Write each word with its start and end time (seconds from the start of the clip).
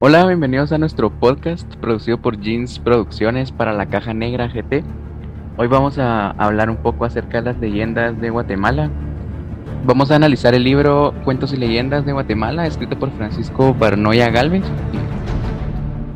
Hola, 0.00 0.24
bienvenidos 0.26 0.70
a 0.70 0.78
nuestro 0.78 1.10
podcast 1.10 1.74
producido 1.74 2.18
por 2.18 2.40
Jeans 2.40 2.78
Producciones 2.78 3.50
para 3.50 3.72
la 3.72 3.86
Caja 3.86 4.14
Negra 4.14 4.46
GT. 4.46 4.84
Hoy 5.56 5.66
vamos 5.66 5.98
a 5.98 6.30
hablar 6.30 6.70
un 6.70 6.76
poco 6.76 7.04
acerca 7.04 7.38
de 7.38 7.46
las 7.46 7.58
leyendas 7.58 8.20
de 8.20 8.30
Guatemala. 8.30 8.92
Vamos 9.84 10.12
a 10.12 10.14
analizar 10.14 10.54
el 10.54 10.62
libro 10.62 11.12
Cuentos 11.24 11.52
y 11.52 11.56
Leyendas 11.56 12.06
de 12.06 12.12
Guatemala, 12.12 12.64
escrito 12.68 12.96
por 12.96 13.10
Francisco 13.10 13.74
Barnoya 13.74 14.30
Galvez. 14.30 14.62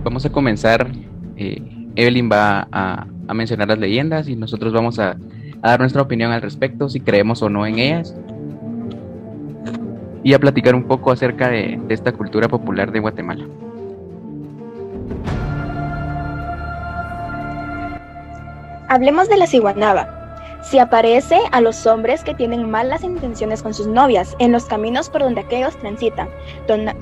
Vamos 0.05 0.25
a 0.27 0.31
comenzar. 0.31 0.87
Eh, 1.37 1.61
Evelyn 1.97 2.31
va 2.31 2.69
a, 2.71 3.05
mencionar 3.35 3.67
las 3.67 3.81
leyendas 3.81 4.29
y 4.29 4.37
nosotros 4.37 4.73
vamos 4.73 5.01
a, 5.01 5.17
dar 5.61 5.81
nuestra 5.81 6.03
opinión 6.03 6.31
al 6.31 6.41
respecto, 6.41 6.89
si 6.89 7.01
creemos 7.01 7.43
o 7.43 7.51
no 7.51 7.67
en 7.67 7.81
ellas. 7.81 8.15
Y 10.23 10.35
a 10.35 10.39
platicar 10.39 10.77
un 10.77 10.85
poco 10.85 11.11
acerca 11.11 11.49
de 11.49 11.81
esta 11.89 12.13
cultura 12.13 12.47
popular 12.47 12.93
de 12.93 13.01
Guatemala. 13.01 13.45
Hablemos 18.93 19.31
de 19.31 19.39
la 19.39 19.47
ciguanaba. 19.47 20.07
Si 20.61 20.79
aparece 20.79 21.41
a 21.53 21.63
los 21.63 21.87
hombres 21.87 22.23
que 22.23 22.35
tienen 22.35 22.71
malas 22.71 23.03
intenciones 23.03 23.63
con 23.63 23.73
sus 23.73 23.87
novias 23.87 24.37
en 24.39 24.53
los 24.53 24.67
caminos 24.67 25.09
por 25.09 25.23
donde 25.23 25.41
aquellos 25.41 25.75
transitan, 25.79 26.29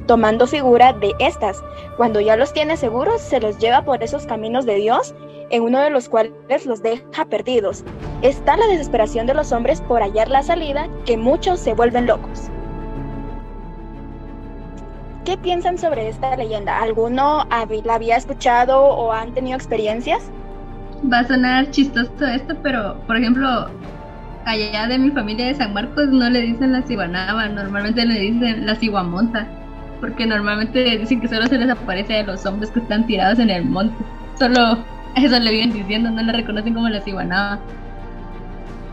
tomando 0.06 0.46
figura 0.46 0.92
de 0.92 1.12
estas. 1.18 1.60
Cuando 1.96 2.20
ya 2.20 2.36
los 2.36 2.52
tiene 2.52 2.76
seguros, 2.76 3.20
se 3.20 3.40
los 3.40 3.58
lleva 3.58 3.82
por 3.82 4.04
esos 4.04 4.24
caminos 4.24 4.66
de 4.66 4.76
Dios, 4.76 5.16
en 5.50 5.64
uno 5.64 5.80
de 5.80 5.90
los 5.90 6.08
cuales 6.08 6.64
los 6.64 6.80
deja 6.80 7.24
perdidos. 7.24 7.82
Está 8.22 8.56
la 8.56 8.68
desesperación 8.68 9.26
de 9.26 9.34
los 9.34 9.50
hombres 9.50 9.80
por 9.80 10.00
hallar 10.00 10.28
la 10.28 10.44
salida, 10.44 10.86
que 11.06 11.16
muchos 11.16 11.58
se 11.58 11.74
vuelven 11.74 12.06
locos. 12.06 12.42
¿Qué 15.24 15.36
piensan 15.36 15.76
sobre 15.76 16.08
esta 16.08 16.36
leyenda? 16.36 16.78
¿Alguno 16.78 17.48
la 17.48 17.94
había 17.94 18.16
escuchado 18.16 18.80
o 18.80 19.10
han 19.10 19.34
tenido 19.34 19.56
experiencias? 19.56 20.30
Va 21.10 21.20
a 21.20 21.26
sonar 21.26 21.70
chistoso 21.70 22.26
esto, 22.26 22.56
pero 22.62 23.00
por 23.06 23.16
ejemplo, 23.16 23.68
allá 24.44 24.86
de 24.86 24.98
mi 24.98 25.10
familia 25.10 25.46
de 25.46 25.54
San 25.54 25.72
Marcos 25.72 26.08
no 26.08 26.28
le 26.28 26.40
dicen 26.40 26.72
la 26.72 26.82
ciguanaba, 26.82 27.48
normalmente 27.48 28.04
le 28.04 28.18
dicen 28.18 28.66
la 28.66 28.74
ciguamonta, 28.74 29.46
porque 30.00 30.26
normalmente 30.26 30.98
dicen 30.98 31.20
que 31.20 31.28
solo 31.28 31.46
se 31.46 31.58
les 31.58 31.70
aparece 31.70 32.18
a 32.18 32.22
los 32.24 32.44
hombres 32.46 32.70
que 32.70 32.80
están 32.80 33.06
tirados 33.06 33.38
en 33.38 33.50
el 33.50 33.64
monte. 33.64 33.96
Solo 34.38 34.78
eso 35.16 35.38
le 35.38 35.50
vienen 35.50 35.72
diciendo, 35.72 36.10
no 36.10 36.22
le 36.22 36.32
reconocen 36.32 36.74
como 36.74 36.88
la 36.88 37.00
ciguanaba. 37.00 37.58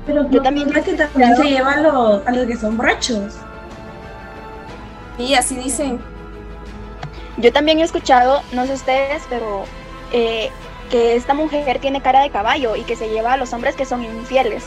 Pero 0.05 0.29
yo 0.29 0.41
también 0.41 0.69
creo 0.69 0.83
que 0.83 0.93
también 0.93 1.35
se 1.35 1.43
lleva 1.43 1.73
a 1.73 1.81
los, 1.81 2.27
a 2.27 2.31
los 2.31 2.45
que 2.45 2.55
son 2.55 2.77
borrachos. 2.77 3.37
Sí, 5.17 5.33
así 5.33 5.55
dicen. 5.55 5.99
Yo 7.37 7.51
también 7.51 7.79
he 7.79 7.83
escuchado, 7.83 8.41
no 8.53 8.65
sé 8.65 8.73
ustedes, 8.73 9.23
pero 9.29 9.63
eh, 10.11 10.49
que 10.89 11.15
esta 11.15 11.33
mujer 11.33 11.79
tiene 11.79 12.01
cara 12.01 12.21
de 12.21 12.29
caballo 12.29 12.75
y 12.75 12.83
que 12.83 12.95
se 12.95 13.09
lleva 13.09 13.33
a 13.33 13.37
los 13.37 13.53
hombres 13.53 13.75
que 13.75 13.85
son 13.85 14.03
infieles. 14.03 14.65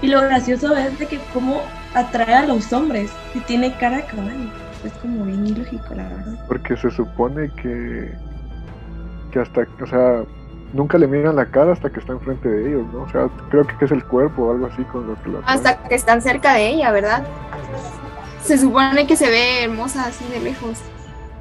Y 0.00 0.08
lo 0.08 0.20
gracioso 0.20 0.76
es 0.76 0.98
de 0.98 1.06
que 1.06 1.18
cómo 1.32 1.60
atrae 1.94 2.34
a 2.34 2.46
los 2.46 2.72
hombres 2.72 3.10
si 3.32 3.40
tiene 3.40 3.76
cara 3.78 3.98
de 3.98 4.04
caballo. 4.04 4.50
Es 4.84 4.92
como 4.94 5.24
bien 5.24 5.46
ilógico, 5.46 5.94
la 5.94 6.04
verdad. 6.04 6.44
Porque 6.46 6.76
se 6.76 6.90
supone 6.90 7.50
que, 7.60 8.12
que 9.32 9.40
hasta, 9.40 9.66
o 9.82 9.86
sea, 9.86 10.22
nunca 10.72 10.98
le 10.98 11.08
miran 11.08 11.34
la 11.34 11.46
cara 11.46 11.72
hasta 11.72 11.90
que 11.90 11.98
está 11.98 12.12
enfrente 12.12 12.48
de 12.48 12.68
ellos, 12.68 12.86
¿no? 12.92 13.02
O 13.02 13.08
sea, 13.10 13.28
creo 13.50 13.66
que 13.66 13.84
es 13.84 13.90
el 13.90 14.04
cuerpo 14.04 14.44
o 14.44 14.52
algo 14.52 14.66
así 14.66 14.82
con 14.84 15.08
lo 15.08 15.20
que 15.22 15.30
lo 15.30 15.42
Hasta 15.46 15.82
que 15.82 15.94
están 15.96 16.22
cerca 16.22 16.54
de 16.54 16.68
ella, 16.68 16.92
¿verdad? 16.92 17.26
Se 18.42 18.56
supone 18.56 19.06
que 19.06 19.16
se 19.16 19.28
ve 19.28 19.64
hermosa 19.64 20.06
así 20.06 20.24
de 20.28 20.40
lejos. 20.40 20.78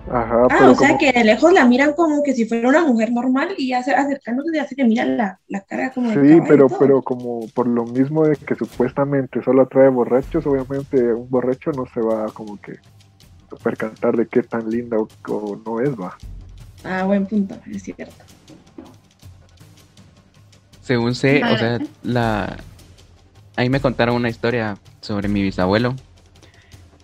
Ajá, 0.10 0.48
ah, 0.50 0.70
o 0.72 0.76
sea 0.76 0.98
que 0.98 1.12
de 1.12 1.24
lejos 1.24 1.52
la 1.52 1.66
miran 1.66 1.94
como 1.94 2.24
que 2.24 2.34
si 2.34 2.46
fuera 2.46 2.70
una 2.70 2.86
mujer 2.86 3.12
normal 3.12 3.50
y 3.58 3.70
ya 3.70 3.80
acercándose 3.80 4.52
ya 4.54 4.66
se 4.66 4.76
le 4.76 4.86
miran 4.86 5.18
la, 5.18 5.40
la 5.48 5.62
cara 5.62 5.92
como 5.92 6.12
Sí, 6.12 6.40
pero, 6.48 6.70
pero 6.70 7.02
como 7.02 7.46
por 7.54 7.68
lo 7.68 7.86
mismo 7.86 8.26
de 8.26 8.38
que 8.38 8.56
supuestamente 8.56 9.44
solo 9.44 9.64
atrae 9.64 9.90
borrachos, 9.90 10.46
obviamente 10.46 11.14
un 11.14 11.30
borracho 11.30 11.72
no 11.72 11.86
se 11.94 12.00
va 12.00 12.28
como 12.28 12.60
que 12.62 12.80
percatar 13.64 14.16
de 14.16 14.28
qué 14.28 14.44
tan 14.44 14.70
linda 14.70 14.98
o, 14.98 15.62
no 15.66 15.82
es, 15.82 15.90
va. 15.90 16.18
Ah, 16.84 17.04
buen 17.04 17.26
punto, 17.26 17.56
es 17.66 17.84
cierto. 17.84 18.24
Según 20.82 21.16
sé, 21.16 21.44
o 21.44 21.58
sea, 21.58 21.80
la... 22.04 22.58
Ahí 23.58 23.70
me 23.70 23.82
contaron 23.82 24.16
una 24.16 24.30
historia 24.30 24.78
sobre 25.02 25.28
mi 25.28 25.42
bisabuelo, 25.42 25.96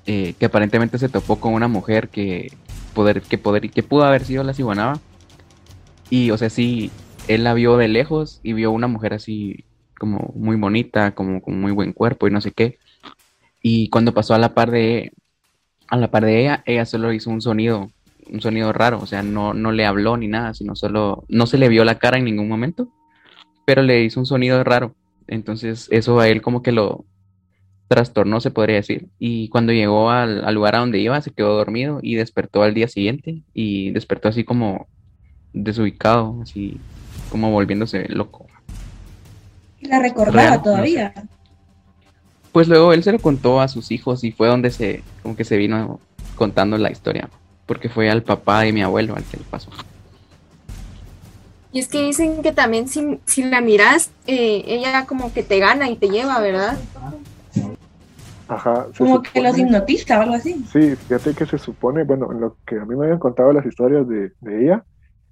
eh, 0.05 0.35
que 0.39 0.45
aparentemente 0.45 0.97
se 0.97 1.09
topó 1.09 1.39
con 1.39 1.53
una 1.53 1.67
mujer 1.67 2.09
que 2.09 2.51
poder, 2.93 3.21
que 3.21 3.37
poder, 3.37 3.69
que 3.69 3.83
pudo 3.83 4.03
haber 4.03 4.23
sido 4.23 4.43
la 4.43 4.53
ciguanaba. 4.53 4.99
Y, 6.09 6.31
o 6.31 6.37
sea, 6.37 6.49
sí, 6.49 6.91
él 7.27 7.43
la 7.43 7.53
vio 7.53 7.77
de 7.77 7.87
lejos 7.87 8.39
y 8.43 8.53
vio 8.53 8.71
una 8.71 8.87
mujer 8.87 9.13
así 9.13 9.65
como 9.97 10.33
muy 10.35 10.55
bonita, 10.55 11.15
como 11.15 11.41
con 11.41 11.59
muy 11.59 11.71
buen 11.71 11.93
cuerpo 11.93 12.27
y 12.27 12.31
no 12.31 12.41
sé 12.41 12.51
qué. 12.51 12.77
Y 13.61 13.89
cuando 13.89 14.13
pasó 14.13 14.33
a 14.33 14.39
la 14.39 14.53
par 14.53 14.71
de, 14.71 15.13
a 15.87 15.97
la 15.97 16.11
par 16.11 16.25
de 16.25 16.41
ella, 16.41 16.63
ella 16.65 16.85
solo 16.85 17.13
hizo 17.13 17.29
un 17.29 17.41
sonido, 17.41 17.89
un 18.29 18.41
sonido 18.41 18.73
raro, 18.73 18.99
o 19.01 19.05
sea, 19.05 19.23
no, 19.23 19.53
no 19.53 19.71
le 19.71 19.85
habló 19.85 20.17
ni 20.17 20.27
nada, 20.27 20.53
sino 20.53 20.75
solo, 20.75 21.23
no 21.29 21.45
se 21.45 21.57
le 21.57 21.69
vio 21.69 21.85
la 21.85 21.99
cara 21.99 22.17
en 22.17 22.25
ningún 22.25 22.49
momento, 22.49 22.89
pero 23.65 23.81
le 23.81 24.03
hizo 24.03 24.19
un 24.19 24.25
sonido 24.25 24.63
raro. 24.63 24.95
Entonces 25.27 25.87
eso 25.91 26.19
a 26.19 26.27
él 26.27 26.41
como 26.41 26.61
que 26.61 26.73
lo, 26.73 27.05
trastornó, 27.93 28.41
se 28.41 28.49
podría 28.49 28.77
decir. 28.77 29.07
Y 29.19 29.49
cuando 29.49 29.71
llegó 29.71 30.09
al, 30.09 30.51
lugar 30.55 30.75
a 30.75 30.79
donde 30.79 30.97
iba, 30.97 31.21
se 31.21 31.29
quedó 31.29 31.55
dormido 31.55 31.99
y 32.01 32.15
despertó 32.15 32.63
al 32.63 32.73
día 32.73 32.87
siguiente. 32.87 33.43
Y 33.53 33.91
despertó 33.91 34.29
así 34.29 34.43
como 34.43 34.87
desubicado, 35.53 36.39
así 36.41 36.79
como 37.29 37.51
volviéndose 37.51 38.07
loco. 38.09 38.47
¿Y 39.79 39.87
la 39.87 39.99
recordaba 39.99 40.59
todavía? 40.63 41.13
Pues 42.51 42.67
luego 42.67 42.93
él 42.93 43.03
se 43.03 43.11
lo 43.11 43.19
contó 43.19 43.61
a 43.61 43.67
sus 43.67 43.91
hijos 43.91 44.23
y 44.23 44.31
fue 44.31 44.47
donde 44.47 44.71
se, 44.71 45.03
como 45.21 45.35
que 45.35 45.43
se 45.43 45.57
vino 45.57 45.99
contando 46.35 46.79
la 46.79 46.91
historia. 46.91 47.29
Porque 47.67 47.89
fue 47.89 48.09
al 48.09 48.23
papá 48.23 48.61
de 48.61 48.73
mi 48.73 48.81
abuelo 48.81 49.15
al 49.15 49.23
que 49.23 49.37
le 49.37 49.43
pasó. 49.43 49.69
Y 51.71 51.79
es 51.79 51.87
que 51.87 52.01
dicen 52.01 52.41
que 52.41 52.51
también 52.51 52.87
si, 52.87 53.19
si 53.25 53.43
la 53.43 53.61
miras, 53.61 54.09
eh, 54.25 54.63
ella 54.65 55.05
como 55.05 55.31
que 55.31 55.43
te 55.43 55.59
gana 55.59 55.89
y 55.89 55.95
te 55.95 56.09
lleva, 56.09 56.39
¿verdad? 56.39 56.77
Ajá. 58.53 58.88
Como 58.97 59.22
que 59.22 59.41
los 59.41 59.58
hipnotiza 59.58 60.19
o 60.19 60.22
algo 60.22 60.36
así. 60.36 60.53
Sí, 60.72 60.96
fíjate 60.96 61.34
que 61.34 61.46
se 61.46 61.58
supone, 61.58 62.03
bueno, 62.03 62.31
en 62.31 62.40
lo 62.40 62.58
que 62.66 62.78
a 62.78 62.86
mí 62.86 62.96
me 62.96 63.06
habían 63.06 63.19
contado 63.19 63.52
las 63.52 63.66
historias 63.66 64.08
de, 64.08 64.31
ella, 64.46 64.86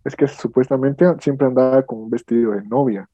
es 0.04 0.16
que 0.16 0.28
supuestamente 0.28 1.06
siempre 1.20 1.48
andaba 1.48 1.84
con 1.84 2.00
un 2.00 2.10
vestido 2.10 2.54
de 2.54 2.64
novia 2.64 3.08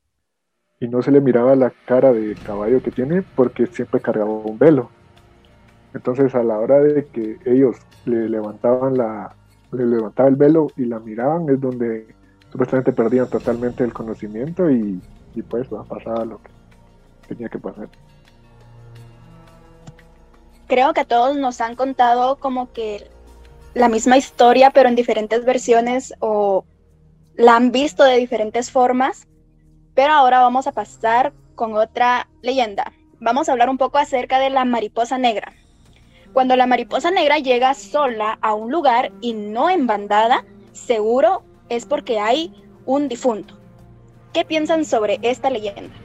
y 0.79 0.88
no 0.88 1.01
se 1.01 1.12
le 1.12 1.19
miraba 1.19 1.56
la 1.56 1.73
cara 1.85 2.13
de 2.13 2.35
caballo 2.35 2.81
que 2.81 2.91
tiene 2.91 3.23
porque 3.35 3.68
siempre 3.68 4.00
cargaba 4.00 4.29
un 4.29 4.57
velo. 4.57 4.90
Entonces 5.94 6.34
a 6.35 6.44
la 6.44 6.57
hora 6.59 6.79
de 6.79 7.06
que 7.07 7.38
ellos 7.45 7.78
le 8.06 8.29
levantaban 8.29 8.97
la 8.97 9.35
le 9.74 9.85
levantaba 9.85 10.29
el 10.29 10.38
velo 10.38 10.68
y 10.78 10.85
la 10.85 11.00
miraban 11.00 11.50
es 11.50 11.59
donde 11.59 12.07
supuestamente 12.50 12.94
perdían 12.94 13.29
totalmente 13.29 13.84
el 13.84 13.91
conocimiento 13.91 14.72
y, 14.72 15.01
y 15.35 15.41
pues 15.41 15.68
pasaba 15.89 16.24
lo 16.24 16.38
que 16.38 16.51
tenía 17.28 17.50
que 17.50 17.59
pasar 17.59 17.89
creo 20.67 20.94
que 20.94 21.01
a 21.01 21.05
todos 21.05 21.38
nos 21.38 21.61
han 21.61 21.75
contado 21.75 22.38
como 22.38 22.72
que 22.72 23.09
la 23.73 23.89
misma 23.89 24.17
historia, 24.17 24.72
pero 24.72 24.89
en 24.89 24.95
diferentes 24.95 25.45
versiones 25.45 26.13
o 26.19 26.66
la 27.35 27.55
han 27.55 27.72
visto 27.72 28.03
de 28.03 28.17
diferentes 28.17 28.72
formas. 28.72 29.27
Pero 29.95 30.13
ahora 30.13 30.39
vamos 30.39 30.67
a 30.67 30.72
pasar 30.72 31.33
con 31.56 31.73
otra 31.75 32.29
leyenda. 32.41 32.94
Vamos 33.19 33.50
a 33.50 33.51
hablar 33.51 33.69
un 33.69 33.77
poco 33.77 33.97
acerca 33.97 34.39
de 34.39 34.50
la 34.50 34.65
mariposa 34.65 35.18
negra. 35.18 35.53
Cuando 36.33 36.56
la 36.56 36.68
mariposa 36.68 37.09
negra 37.09 37.39
llega 37.39 37.74
sola 37.74 38.38
a 38.41 38.53
un 38.53 38.71
lugar 38.71 39.12
y 39.21 39.33
no 39.33 39.69
en 39.69 39.88
bandada, 39.88 40.45
seguro 40.74 41.44
es 41.69 41.86
porque 41.86 42.19
hay 42.19 42.53
un 42.86 43.07
difunto. 43.07 43.57
¿Qué 44.33 44.45
piensan 44.45 44.86
sobre 44.86 45.19
esta 45.24 45.50
leyenda? 45.50 45.95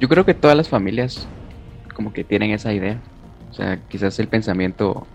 Yo 0.00 0.08
creo 0.08 0.24
que 0.24 0.34
todas 0.34 0.56
las 0.56 0.68
familias 0.68 1.26
como 1.94 2.12
que 2.12 2.24
tienen 2.24 2.50
esa 2.50 2.72
idea. 2.74 3.00
O 3.50 3.54
sea, 3.54 3.78
quizás 3.88 4.18
el 4.18 4.28
pensamiento 4.28 5.06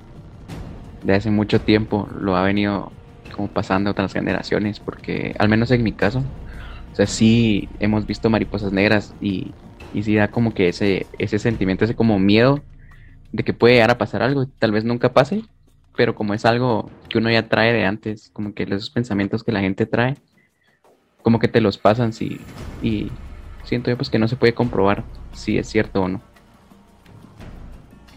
de 1.04 1.14
hace 1.14 1.30
mucho 1.30 1.62
tiempo 1.62 2.10
lo 2.20 2.36
ha 2.36 2.44
venido 2.44 2.92
como 3.36 3.48
pasando 3.48 3.90
a 3.90 3.92
otras 3.92 4.14
generaciones, 4.14 4.80
porque 4.80 5.36
al 5.38 5.50
menos 5.50 5.72
en 5.72 5.84
mi 5.84 5.92
caso, 5.92 6.24
o 6.92 6.96
sea, 6.96 7.06
sí 7.06 7.70
hemos 7.80 8.06
visto 8.06 8.30
mariposas 8.30 8.72
negras 8.72 9.14
y, 9.22 9.54
y 9.94 10.04
sí 10.04 10.16
da 10.16 10.30
como 10.30 10.54
que 10.54 10.70
ese, 10.70 11.06
ese 11.20 11.38
sentimiento, 11.40 11.86
ese 11.86 11.96
como 11.96 12.18
miedo 12.18 12.62
de 13.31 13.44
que 13.44 13.54
puede 13.54 13.76
llegar 13.76 13.92
a 13.92 13.98
pasar 13.98 14.24
algo, 14.24 14.48
tal 14.58 14.72
vez 14.72 14.84
nunca 14.84 15.14
pase, 15.14 15.44
pero 15.96 16.16
como 16.16 16.34
es 16.34 16.46
algo 16.46 16.90
que 17.10 17.18
uno 17.18 17.30
ya 17.30 17.48
trae 17.48 17.74
de 17.74 17.86
antes, 17.86 18.30
como 18.34 18.54
que 18.54 18.64
esos 18.64 18.90
pensamientos 18.90 19.44
que 19.44 19.52
la 19.52 19.60
gente 19.60 19.86
trae, 19.86 20.16
como 21.22 21.40
que 21.40 21.48
te 21.48 21.62
los 21.62 21.78
pasan 21.78 22.14
sí, 22.14 22.40
y 22.81 23.12
siento 23.63 23.89
yo 23.89 23.97
pues 23.97 24.09
que 24.09 24.19
no 24.19 24.27
se 24.27 24.38
puede 24.38 24.56
comprobar 24.56 25.06
si 25.31 25.57
es 25.57 25.69
cierto 25.69 26.01
o 26.03 26.07
no. 26.07 26.23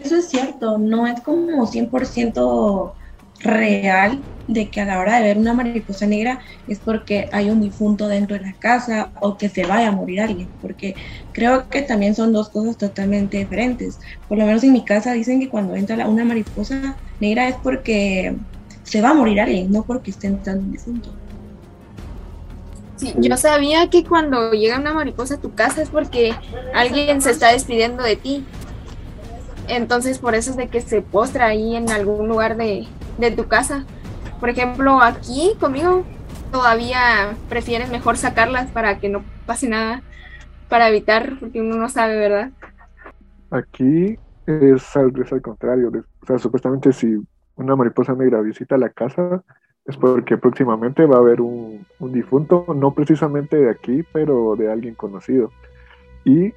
eso 0.01 0.17
es 0.17 0.29
cierto, 0.29 0.79
no 0.79 1.07
es 1.07 1.21
como 1.23 1.67
100% 1.67 2.95
real 3.41 4.27
de 4.47 4.71
que 4.71 4.81
a 4.81 4.85
la 4.85 4.99
hora 5.01 5.17
de 5.17 5.23
ver 5.23 5.39
una 5.39 5.55
mariposa 5.55 6.07
negra 6.07 6.41
es 6.67 6.81
porque 6.81 7.29
hay 7.33 7.51
un 7.51 7.61
difunto 7.61 8.09
dentro 8.09 8.37
de 8.37 8.43
la 8.43 8.57
casa 8.59 9.13
o 9.21 9.39
que 9.39 9.49
se 9.49 9.65
vaya 9.67 9.89
a 9.89 9.93
morir 9.93 10.21
alguien, 10.21 10.53
porque 10.61 10.97
creo 11.33 11.69
que 11.71 11.83
también 11.83 12.15
son 12.15 12.33
dos 12.33 12.51
cosas 12.51 12.77
totalmente 12.77 13.39
diferentes. 13.39 14.01
Por 14.27 14.39
lo 14.39 14.47
menos 14.47 14.65
en 14.65 14.73
mi 14.73 14.85
casa 14.85 15.13
dicen 15.13 15.41
que 15.41 15.49
cuando 15.49 15.75
entra 15.77 16.09
una 16.09 16.25
mariposa 16.25 17.01
negra 17.21 17.49
es 17.49 17.57
porque 17.63 18.37
se 18.83 19.01
va 19.01 19.11
a 19.11 19.15
morir 19.15 19.41
alguien, 19.41 19.71
no 19.71 19.85
porque 19.87 20.11
esté 20.11 20.27
entrando 20.27 20.65
un 20.65 20.73
difunto. 20.73 21.22
Yo 23.17 23.37
sabía 23.37 23.89
que 23.91 24.05
cuando 24.05 24.53
llega 24.53 24.79
una 24.79 24.95
mariposa 24.95 25.35
a 25.35 25.41
tu 25.41 25.55
casa 25.55 25.83
es 25.83 25.91
porque 25.91 26.35
alguien 26.75 27.21
se 27.21 27.31
está 27.31 27.53
despidiendo 27.53 28.03
de 28.03 28.17
ti. 28.17 28.45
Entonces 29.69 30.19
por 30.19 30.35
eso 30.35 30.51
es 30.51 30.57
de 30.57 30.69
que 30.69 30.81
se 30.81 31.03
postra 31.03 31.47
ahí 31.47 31.77
en 31.77 31.91
algún 31.91 32.29
lugar 32.29 32.57
de, 32.57 32.87
de 33.19 33.31
tu 33.31 33.47
casa. 33.47 33.85
Por 34.41 34.49
ejemplo, 34.49 35.01
aquí 35.01 35.53
conmigo 35.61 36.05
todavía 36.51 37.35
prefieres 37.49 37.91
mejor 37.91 38.17
sacarlas 38.17 38.71
para 38.71 38.99
que 38.99 39.09
no 39.09 39.25
pase 39.47 39.69
nada, 39.69 40.03
para 40.69 40.89
evitar, 40.89 41.39
porque 41.41 41.61
uno 41.61 41.77
no 41.77 41.89
sabe, 41.89 42.17
¿verdad? 42.17 42.51
Aquí 43.51 44.19
es 44.47 44.97
al, 44.97 45.13
es 45.21 45.33
al 45.33 45.43
contrario. 45.43 45.91
O 46.23 46.27
sea, 46.27 46.39
supuestamente 46.39 46.93
si 46.93 47.19
una 47.57 47.77
mariposa 47.77 48.15
negra 48.15 48.41
visita 48.41 48.77
la 48.77 48.89
casa, 48.91 49.43
es 49.85 49.97
porque 49.97 50.37
próximamente 50.37 51.07
va 51.07 51.17
a 51.17 51.21
haber 51.21 51.41
un, 51.41 51.85
un, 51.99 52.13
difunto, 52.13 52.67
no 52.75 52.95
precisamente 52.95 53.57
de 53.57 53.71
aquí, 53.71 54.05
pero 54.13 54.55
de 54.57 54.71
alguien 54.71 54.95
conocido. 54.95 55.51
Y 56.25 56.53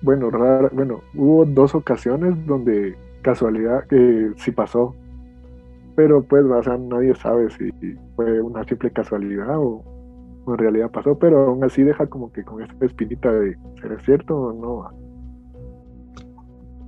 bueno, 0.00 0.30
rara, 0.30 0.70
bueno, 0.72 1.02
hubo 1.14 1.44
dos 1.44 1.74
ocasiones 1.74 2.34
donde 2.46 2.96
casualidad 3.22 3.86
que 3.86 3.96
eh, 3.96 4.32
sí 4.36 4.50
pasó, 4.52 4.94
pero 5.94 6.22
pues, 6.22 6.44
o 6.44 6.62
sea, 6.62 6.76
nadie 6.76 7.14
sabe 7.14 7.50
si 7.50 7.70
fue 8.16 8.40
una 8.40 8.64
simple 8.64 8.90
casualidad 8.90 9.58
o, 9.58 9.82
en 10.48 10.58
realidad 10.58 10.90
pasó, 10.90 11.16
pero 11.18 11.46
aún 11.46 11.62
así 11.64 11.82
deja 11.82 12.06
como 12.06 12.32
que 12.32 12.42
con 12.42 12.62
esa 12.62 12.74
espinita 12.80 13.32
de 13.32 13.56
ser 13.80 14.00
cierto 14.04 14.36
o 14.36 14.52
no. 14.52 15.02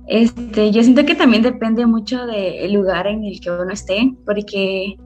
Este, 0.07 0.71
yo 0.71 0.83
siento 0.83 1.05
que 1.05 1.15
también 1.15 1.41
depende 1.41 1.85
mucho 1.85 2.25
del 2.27 2.73
lugar 2.73 3.07
en 3.07 3.23
el 3.23 3.39
que 3.39 3.49
uno 3.49 3.71
esté, 3.71 4.13
porque 4.25 4.97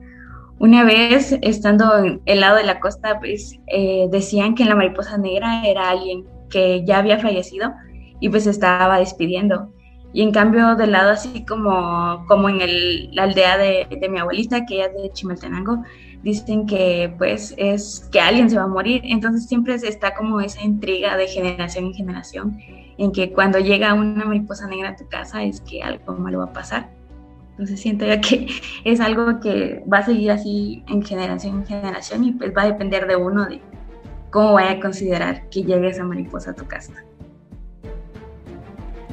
una 0.60 0.84
vez 0.84 1.38
estando 1.40 1.98
en 2.04 2.20
el 2.26 2.40
lado 2.40 2.58
de 2.58 2.64
la 2.64 2.80
costa, 2.80 3.18
pues 3.18 3.58
eh, 3.66 4.08
decían 4.12 4.54
que 4.54 4.66
la 4.66 4.74
mariposa 4.74 5.16
negra 5.16 5.66
era 5.66 5.88
alguien 5.88 6.26
que 6.50 6.84
ya 6.84 6.98
había 6.98 7.18
fallecido 7.18 7.72
y 8.20 8.28
pues 8.28 8.46
estaba 8.46 8.98
despidiendo. 8.98 9.72
Y 10.12 10.20
en 10.20 10.32
cambio, 10.32 10.74
del 10.76 10.92
lado 10.92 11.12
así 11.12 11.46
como, 11.46 12.26
como 12.28 12.50
en 12.50 12.60
el, 12.60 13.14
la 13.14 13.22
aldea 13.22 13.56
de, 13.56 13.86
de, 13.90 14.08
mi 14.10 14.18
abuelita, 14.18 14.66
que 14.66 14.74
ella 14.74 14.86
es 14.94 15.02
de 15.02 15.10
Chimaltenango, 15.10 15.82
dicen 16.22 16.66
que 16.66 17.14
pues 17.16 17.54
es 17.56 18.06
que 18.12 18.20
alguien 18.20 18.50
se 18.50 18.58
va 18.58 18.64
a 18.64 18.66
morir. 18.66 19.00
Entonces 19.04 19.46
siempre 19.46 19.76
está 19.76 20.14
como 20.14 20.42
esa 20.42 20.60
intriga 20.62 21.16
de 21.16 21.26
generación 21.26 21.86
en 21.86 21.94
generación, 21.94 22.58
en 22.98 23.12
que 23.12 23.32
cuando 23.32 23.60
llega 23.60 23.94
una 23.94 24.26
mariposa 24.26 24.66
negra 24.66 24.90
a 24.90 24.96
tu 24.96 25.08
casa 25.08 25.42
es 25.42 25.62
que 25.62 25.82
algo 25.82 26.12
malo 26.16 26.40
va 26.40 26.44
a 26.44 26.52
pasar. 26.52 26.99
Entonces 27.60 27.78
siento 27.78 28.06
yo 28.06 28.18
que 28.22 28.46
es 28.84 29.00
algo 29.00 29.38
que 29.38 29.84
va 29.92 29.98
a 29.98 30.04
seguir 30.06 30.30
así 30.30 30.82
en 30.88 31.02
generación 31.02 31.56
en 31.56 31.66
generación 31.66 32.24
y 32.24 32.32
pues 32.32 32.52
va 32.56 32.62
a 32.62 32.66
depender 32.66 33.06
de 33.06 33.16
uno 33.16 33.44
de 33.44 33.60
cómo 34.30 34.54
vaya 34.54 34.70
a 34.70 34.80
considerar 34.80 35.46
que 35.50 35.62
llegue 35.62 35.88
esa 35.88 36.04
mariposa 36.04 36.52
a 36.52 36.54
tu 36.54 36.66
casa 36.66 36.94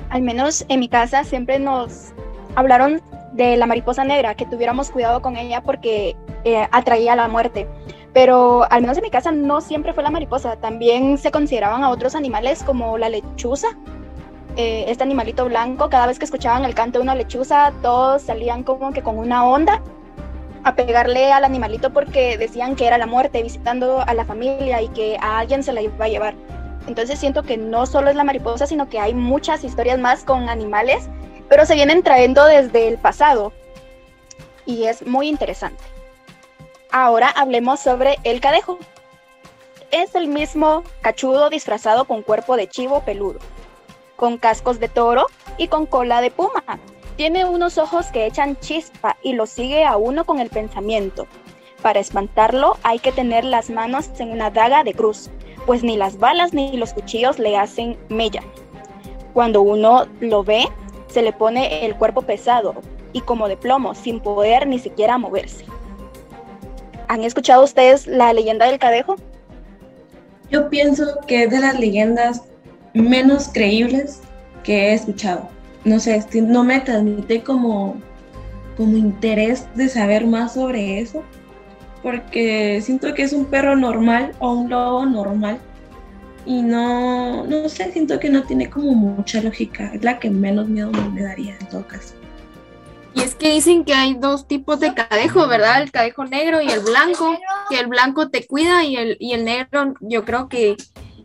al 0.09 0.21
menos 0.21 0.65
en 0.69 0.79
mi 0.79 0.88
casa 0.88 1.25
siempre 1.25 1.59
nos 1.59 2.13
hablaron 2.55 3.01
de 3.33 3.57
la 3.57 3.65
mariposa 3.65 4.05
negra, 4.05 4.35
que 4.35 4.45
tuviéramos 4.45 4.89
cuidado 4.91 5.21
con 5.21 5.35
ella 5.35 5.61
porque 5.61 6.15
eh, 6.45 6.67
atraía 6.71 7.17
la 7.17 7.27
muerte. 7.27 7.67
Pero 8.13 8.63
al 8.71 8.81
menos 8.81 8.97
en 8.97 9.03
mi 9.03 9.11
casa 9.11 9.31
no 9.31 9.59
siempre 9.61 9.93
fue 9.93 10.03
la 10.03 10.09
mariposa, 10.09 10.55
también 10.55 11.17
se 11.17 11.29
consideraban 11.29 11.83
a 11.83 11.89
otros 11.89 12.15
animales 12.15 12.63
como 12.63 12.97
la 12.97 13.09
lechuza, 13.09 13.67
eh, 14.57 14.86
este 14.88 15.04
animalito 15.04 15.45
blanco, 15.45 15.89
cada 15.89 16.07
vez 16.07 16.18
que 16.18 16.25
escuchaban 16.25 16.65
el 16.65 16.74
canto 16.74 16.98
de 16.98 17.04
una 17.04 17.13
lechuza, 17.15 17.71
todos 17.81 18.24
salían 18.24 18.63
como 18.63 18.92
que 18.92 19.04
con 19.04 19.18
una 19.19 19.45
onda 19.45 19.83
a 20.63 20.75
pegarle 20.75 21.31
al 21.31 21.45
animalito 21.45 21.94
porque 21.94 22.38
decían 22.38 22.75
que 22.75 22.88
era 22.88 22.98
la 22.98 23.06
muerte 23.06 23.44
visitando 23.44 24.01
a 24.01 24.13
la 24.13 24.25
familia 24.25 24.81
y 24.81 24.89
que 24.89 25.15
a 25.21 25.38
alguien 25.39 25.63
se 25.63 25.74
la 25.74 25.81
iba 25.81 26.04
a 26.04 26.09
llevar. 26.09 26.33
Entonces 26.88 27.19
siento 27.19 27.44
que 27.44 27.56
no 27.56 27.86
solo 27.86 28.09
es 28.09 28.15
la 28.15 28.24
mariposa, 28.24 28.65
sino 28.65 28.89
que 28.89 29.00
hay 29.00 29.13
muchas 29.13 29.63
historias 29.63 30.00
más 30.00 30.24
con 30.24 30.50
animales, 30.50 31.07
pero 31.50 31.65
se 31.65 31.75
vienen 31.75 32.01
trayendo 32.01 32.45
desde 32.45 32.88
el 32.88 32.98
pasado. 32.98 33.53
Y 34.65 34.86
es 34.86 35.06
muy 35.06 35.27
interesante. 35.27 35.83
Ahora 36.92 37.30
hablemos 37.30 37.80
sobre 37.80 38.18
el 38.24 38.42
cadejo. 38.42 38.80
Es 39.92 40.15
el 40.15 40.27
mismo 40.27 40.83
cachudo 41.01 41.50
disfrazado 41.50 42.06
con 42.06 42.24
cuerpo 42.24 42.57
de 42.57 42.68
chivo 42.68 43.01
peludo, 43.01 43.39
con 44.17 44.37
cascos 44.37 44.81
de 44.81 44.89
toro 44.89 45.27
y 45.57 45.69
con 45.69 45.85
cola 45.85 46.19
de 46.19 46.31
puma. 46.31 46.63
Tiene 47.15 47.45
unos 47.45 47.77
ojos 47.77 48.07
que 48.07 48.25
echan 48.25 48.59
chispa 48.59 49.15
y 49.23 49.33
lo 49.33 49.45
sigue 49.45 49.85
a 49.85 49.95
uno 49.95 50.25
con 50.25 50.39
el 50.39 50.49
pensamiento. 50.49 51.25
Para 51.81 52.01
espantarlo 52.01 52.77
hay 52.83 52.99
que 52.99 53.13
tener 53.13 53.45
las 53.45 53.69
manos 53.69 54.09
en 54.19 54.31
una 54.31 54.49
daga 54.49 54.83
de 54.83 54.93
cruz 54.93 55.29
pues 55.67 55.83
ni 55.83 55.97
las 55.97 56.17
balas 56.17 56.53
ni 56.53 56.77
los 56.77 56.93
cuchillos 56.93 57.37
le 57.37 57.57
hacen 57.57 57.97
mella. 58.07 58.41
Cuando 59.33 59.61
uno 59.61 60.07
lo 60.21 60.43
ve, 60.43 60.65
se 61.09 61.21
le 61.21 61.33
pone 61.33 61.85
el 61.85 61.95
cuerpo 61.95 62.21
pesado 62.21 62.73
y 63.11 63.19
como 63.21 63.49
de 63.49 63.57
plomo, 63.57 63.93
sin 63.93 64.21
poder 64.21 64.65
ni 64.65 64.79
siquiera 64.79 65.17
moverse. 65.17 65.65
¿Han 67.09 67.23
escuchado 67.23 67.63
ustedes 67.63 68.07
la 68.07 68.31
leyenda 68.31 68.65
del 68.65 68.79
cadejo? 68.79 69.17
Yo 70.49 70.69
pienso 70.69 71.19
que 71.27 71.43
es 71.43 71.51
de 71.51 71.59
las 71.59 71.77
leyendas 71.77 72.43
menos 72.97 73.49
creíbles 73.49 74.21
que 74.63 74.89
he 74.89 74.94
escuchado. 74.94 75.49
No 75.85 75.99
sé, 75.99 76.23
no 76.33 76.63
me 76.63 76.79
transmite 76.81 77.44
como, 77.44 78.01
como 78.75 78.97
interés 78.97 79.67
de 79.75 79.88
saber 79.88 80.25
más 80.25 80.53
sobre 80.55 80.99
eso 80.99 81.23
porque 82.03 82.79
siento 82.81 83.13
que 83.13 83.23
es 83.23 83.33
un 83.33 83.45
perro 83.45 83.75
normal 83.75 84.31
o 84.39 84.53
un 84.53 84.69
lobo 84.69 85.05
normal 85.05 85.59
y 86.45 86.62
no, 86.62 87.45
no 87.45 87.67
sé, 87.67 87.91
siento 87.91 88.19
que 88.19 88.29
no 88.29 88.43
tiene 88.43 88.69
como 88.69 88.93
mucha 88.93 89.41
lógica, 89.41 89.91
es 89.93 90.03
la 90.03 90.17
que 90.17 90.29
menos 90.29 90.69
miedo 90.69 90.91
me 90.91 91.22
daría 91.22 91.57
en 91.60 91.67
todo 91.67 91.86
caso. 91.86 92.15
Y 93.13 93.22
es 93.22 93.36
que 93.36 93.51
dicen 93.51 93.83
que 93.83 93.93
hay 93.93 94.13
dos 94.13 94.48
tipos 94.48 94.79
de 94.79 94.93
cadejo, 94.93 95.48
¿verdad? 95.48 95.81
El 95.81 95.91
cadejo 95.91 96.24
negro 96.24 96.62
y 96.62 96.69
el 96.69 96.79
blanco, 96.79 97.38
que 97.69 97.79
el 97.79 97.88
blanco 97.88 98.29
te 98.29 98.45
cuida 98.45 98.86
y 98.86 98.95
el, 98.95 99.17
y 99.19 99.33
el 99.33 99.43
negro 99.43 99.95
yo 100.00 100.24
creo 100.24 100.48
que 100.48 100.77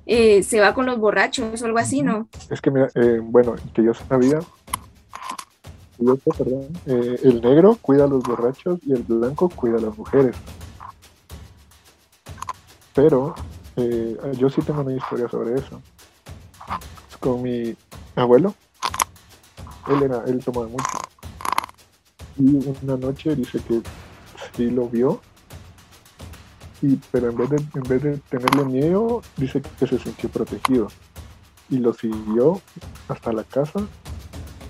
eh, 0.06 0.42
se 0.42 0.60
va 0.60 0.74
con 0.74 0.86
los 0.86 0.98
borrachos 0.98 1.62
o 1.62 1.64
algo 1.64 1.78
así, 1.78 2.02
¿no? 2.02 2.28
Es 2.50 2.60
que, 2.60 2.70
mira, 2.70 2.88
eh, 2.94 3.20
bueno, 3.22 3.54
que 3.74 3.84
yo 3.84 3.94
sabía, 3.94 4.40
yo 5.98 6.16
perdón, 6.16 6.68
eh, 6.86 7.18
el 7.22 7.40
negro 7.40 7.76
cuida 7.80 8.04
a 8.04 8.08
los 8.08 8.22
borrachos 8.22 8.80
y 8.84 8.92
el 8.92 9.02
blanco 9.02 9.48
cuida 9.48 9.78
a 9.78 9.80
las 9.80 9.96
mujeres. 9.96 10.36
Pero 12.94 13.34
eh, 13.76 14.16
yo 14.36 14.50
sí 14.50 14.60
tengo 14.62 14.82
una 14.82 14.94
historia 14.94 15.28
sobre 15.28 15.54
eso. 15.54 15.80
Con 17.20 17.42
mi 17.42 17.74
abuelo, 18.16 18.54
él 19.88 20.02
era, 20.02 20.24
él 20.26 20.44
tomaba 20.44 20.66
mucho. 20.66 20.84
Y 22.36 22.68
una 22.82 22.96
noche 22.96 23.36
dice 23.36 23.60
que 23.60 23.80
sí 24.56 24.70
lo 24.70 24.88
vio, 24.88 25.20
y, 26.82 26.98
pero 27.12 27.30
en 27.30 27.36
vez, 27.36 27.48
de, 28.02 28.18
tenerle 28.28 28.64
miedo, 28.64 29.22
dice 29.36 29.62
que 29.78 29.86
se 29.86 29.98
sintió 29.98 30.28
protegido. 30.28 30.88
Y 31.70 31.78
lo 31.78 31.94
siguió 31.94 32.60
hasta 33.08 33.32
la 33.32 33.44
casa. 33.44 33.86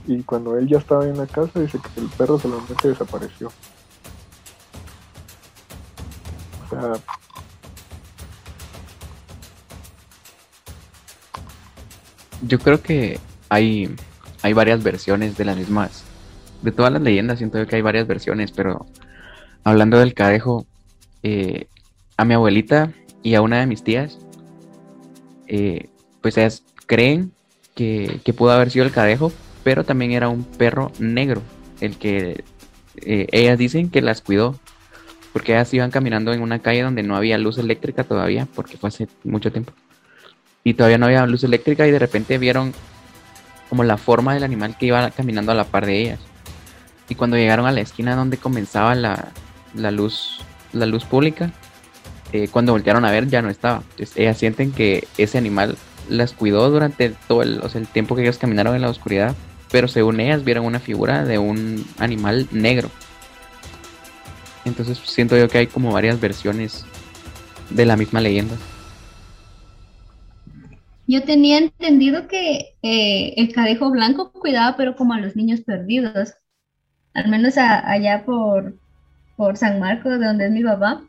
Y 0.06 0.22
cuando 0.22 0.58
él 0.58 0.68
ya 0.68 0.78
estaba 0.78 1.06
en 1.06 1.16
la 1.16 1.26
casa, 1.26 1.58
dice 1.60 1.78
que 1.78 2.00
el 2.00 2.08
perro 2.08 2.38
solamente 2.38 2.88
desapareció. 2.88 3.50
O 6.66 6.70
sea, 6.70 6.92
yo 12.46 12.58
creo 12.58 12.82
que 12.82 13.18
hay, 13.48 13.94
hay 14.42 14.52
varias 14.52 14.82
versiones 14.82 15.38
de 15.38 15.46
las 15.46 15.56
mismas. 15.56 16.04
De 16.60 16.72
todas 16.72 16.92
las 16.92 17.00
leyendas 17.00 17.38
siento 17.38 17.66
que 17.66 17.76
hay 17.76 17.82
varias 17.82 18.06
versiones, 18.06 18.52
pero 18.52 18.86
hablando 19.64 19.98
del 19.98 20.14
cadejo, 20.14 20.66
eh, 21.22 21.68
a 22.16 22.24
mi 22.24 22.34
abuelita 22.34 22.92
y 23.22 23.34
a 23.34 23.42
una 23.42 23.60
de 23.60 23.66
mis 23.66 23.82
tías, 23.82 24.18
eh, 25.46 25.88
pues 26.20 26.36
ellas 26.36 26.62
creen 26.86 27.32
que, 27.74 28.20
pudo 28.36 28.52
haber 28.52 28.70
sido 28.70 28.84
el 28.84 28.92
cadejo, 28.92 29.32
pero 29.64 29.84
también 29.84 30.12
era 30.12 30.28
un 30.28 30.44
perro 30.44 30.92
negro, 30.98 31.42
el 31.80 31.96
que 31.96 32.44
eh, 32.96 33.26
ellas 33.32 33.58
dicen 33.58 33.90
que 33.90 34.02
las 34.02 34.22
cuidó, 34.22 34.58
porque 35.32 35.52
ellas 35.52 35.72
iban 35.72 35.90
caminando 35.90 36.32
en 36.32 36.42
una 36.42 36.58
calle 36.58 36.82
donde 36.82 37.02
no 37.02 37.16
había 37.16 37.38
luz 37.38 37.58
eléctrica 37.58 38.04
todavía, 38.04 38.46
porque 38.54 38.76
fue 38.76 38.88
hace 38.88 39.08
mucho 39.24 39.50
tiempo 39.50 39.72
y 40.64 40.74
todavía 40.74 40.98
no 40.98 41.06
había 41.06 41.26
luz 41.26 41.44
eléctrica 41.44 41.86
y 41.86 41.90
de 41.90 41.98
repente 41.98 42.38
vieron 42.38 42.72
como 43.68 43.84
la 43.84 43.96
forma 43.96 44.34
del 44.34 44.44
animal 44.44 44.76
que 44.76 44.86
iba 44.86 45.10
caminando 45.10 45.52
a 45.52 45.54
la 45.54 45.64
par 45.64 45.86
de 45.86 46.00
ellas. 46.00 46.20
Y 47.08 47.14
cuando 47.14 47.36
llegaron 47.36 47.66
a 47.66 47.72
la 47.72 47.80
esquina 47.80 48.14
donde 48.14 48.36
comenzaba 48.36 48.94
la, 48.94 49.32
la 49.74 49.90
luz, 49.90 50.40
la 50.72 50.86
luz 50.86 51.04
pública, 51.04 51.52
eh, 52.32 52.48
cuando 52.50 52.72
voltearon 52.72 53.04
a 53.04 53.10
ver 53.10 53.28
ya 53.28 53.42
no 53.42 53.50
estaba. 53.50 53.82
Ellas 54.16 54.38
sienten 54.38 54.72
que 54.72 55.06
ese 55.18 55.38
animal 55.38 55.76
las 56.08 56.32
cuidó 56.32 56.70
durante 56.70 57.10
todo 57.28 57.42
el, 57.42 57.60
o 57.62 57.68
sea, 57.68 57.80
el 57.80 57.86
tiempo 57.86 58.16
que 58.16 58.22
ellos 58.22 58.38
caminaron 58.38 58.74
en 58.74 58.82
la 58.82 58.90
oscuridad, 58.90 59.34
pero 59.70 59.88
según 59.88 60.20
ellas 60.20 60.44
vieron 60.44 60.64
una 60.64 60.80
figura 60.80 61.24
de 61.24 61.38
un 61.38 61.84
animal 61.98 62.48
negro. 62.50 62.90
Entonces 64.64 64.98
siento 64.98 65.36
yo 65.36 65.48
que 65.48 65.58
hay 65.58 65.66
como 65.66 65.92
varias 65.92 66.20
versiones 66.20 66.84
de 67.70 67.86
la 67.86 67.96
misma 67.96 68.20
leyenda. 68.20 68.56
Yo 71.06 71.24
tenía 71.24 71.58
entendido 71.58 72.28
que 72.28 72.76
eh, 72.82 73.34
el 73.36 73.52
cadejo 73.52 73.90
blanco 73.90 74.32
cuidaba, 74.32 74.76
pero 74.76 74.94
como 74.96 75.14
a 75.14 75.20
los 75.20 75.36
niños 75.36 75.60
perdidos. 75.60 76.34
Al 77.12 77.28
menos 77.28 77.58
allá 77.58 78.24
por, 78.24 78.76
por 79.36 79.56
San 79.56 79.80
Marcos, 79.80 80.18
de 80.18 80.26
donde 80.26 80.46
es 80.46 80.52
mi 80.52 80.62
papá. 80.62 81.02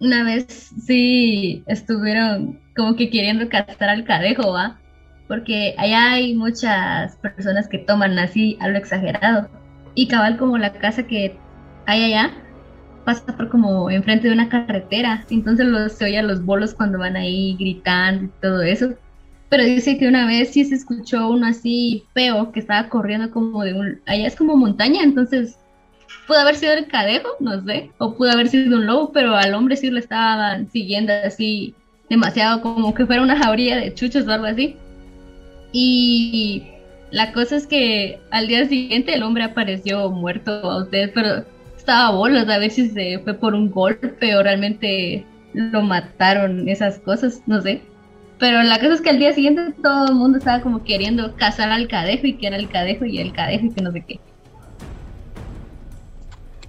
Una 0.00 0.22
vez 0.22 0.46
sí 0.86 1.62
estuvieron 1.66 2.60
como 2.76 2.94
que 2.94 3.10
queriendo 3.10 3.48
cazar 3.48 3.88
al 3.88 4.04
cadejo, 4.04 4.52
¿va? 4.52 4.78
Porque 5.26 5.74
allá 5.76 6.12
hay 6.12 6.34
muchas 6.34 7.16
personas 7.16 7.68
que 7.68 7.78
toman 7.78 8.18
así 8.18 8.56
a 8.60 8.68
lo 8.68 8.78
exagerado. 8.78 9.48
Y 9.94 10.06
cabal 10.06 10.38
como 10.38 10.56
la 10.58 10.72
casa 10.72 11.02
que 11.02 11.36
hay 11.86 12.04
allá 12.04 12.32
pasa 13.04 13.24
por 13.36 13.48
como 13.48 13.90
enfrente 13.90 14.28
de 14.28 14.34
una 14.34 14.48
carretera. 14.48 15.24
Entonces 15.30 15.66
los, 15.66 15.92
se 15.92 16.04
oye 16.04 16.18
a 16.18 16.22
los 16.22 16.44
bolos 16.44 16.74
cuando 16.74 16.98
van 16.98 17.16
ahí 17.16 17.56
gritando 17.58 18.26
y 18.26 18.30
todo 18.40 18.62
eso. 18.62 18.94
Pero 19.48 19.64
dice 19.64 19.98
que 19.98 20.06
una 20.06 20.26
vez 20.26 20.52
sí 20.52 20.64
se 20.64 20.74
escuchó 20.74 21.30
uno 21.30 21.46
así 21.46 22.04
feo 22.14 22.52
que 22.52 22.60
estaba 22.60 22.88
corriendo 22.88 23.30
como 23.30 23.64
de 23.64 23.74
un... 23.74 24.00
Allá 24.06 24.26
es 24.26 24.36
como 24.36 24.56
montaña, 24.56 25.02
entonces 25.02 25.58
pudo 26.26 26.38
haber 26.38 26.56
sido 26.56 26.72
el 26.74 26.86
cadejo, 26.86 27.28
no 27.40 27.62
sé, 27.64 27.90
o 27.98 28.14
pudo 28.14 28.30
haber 28.30 28.48
sido 28.48 28.76
un 28.76 28.86
lobo, 28.86 29.12
pero 29.12 29.34
al 29.34 29.54
hombre 29.54 29.76
sí 29.76 29.90
lo 29.90 29.98
estaban 29.98 30.70
siguiendo 30.70 31.12
así 31.24 31.74
demasiado 32.08 32.62
como 32.62 32.94
que 32.94 33.06
fuera 33.06 33.22
una 33.22 33.38
jauría 33.38 33.76
de 33.76 33.94
chuchos 33.94 34.26
o 34.26 34.32
algo 34.32 34.46
así. 34.46 34.76
Y 35.72 36.64
la 37.10 37.32
cosa 37.32 37.56
es 37.56 37.66
que 37.66 38.20
al 38.30 38.48
día 38.48 38.66
siguiente 38.66 39.14
el 39.14 39.22
hombre 39.22 39.44
apareció 39.44 40.10
muerto 40.10 40.52
a 40.52 40.82
ustedes, 40.82 41.10
pero 41.14 41.44
estaba 41.76 42.10
bolas 42.10 42.48
a 42.48 42.58
ver 42.58 42.70
si 42.70 42.90
se 42.90 43.18
fue 43.20 43.34
por 43.34 43.54
un 43.54 43.70
golpe 43.70 44.36
o 44.36 44.42
realmente 44.42 45.24
lo 45.54 45.82
mataron, 45.82 46.68
esas 46.68 46.98
cosas, 46.98 47.42
no 47.46 47.60
sé. 47.60 47.82
Pero 48.38 48.62
la 48.62 48.78
cosa 48.78 48.94
es 48.94 49.00
que 49.00 49.10
al 49.10 49.18
día 49.18 49.32
siguiente 49.32 49.74
todo 49.82 50.08
el 50.08 50.14
mundo 50.14 50.38
estaba 50.38 50.62
como 50.62 50.84
queriendo 50.84 51.34
cazar 51.36 51.70
al 51.70 51.88
cadejo 51.88 52.26
y 52.26 52.34
que 52.34 52.46
era 52.46 52.56
el 52.56 52.68
cadejo 52.68 53.04
y 53.04 53.18
el 53.18 53.32
cadejo 53.32 53.66
y 53.66 53.70
que 53.70 53.82
no 53.82 53.92
sé 53.92 54.04
qué. 54.06 54.20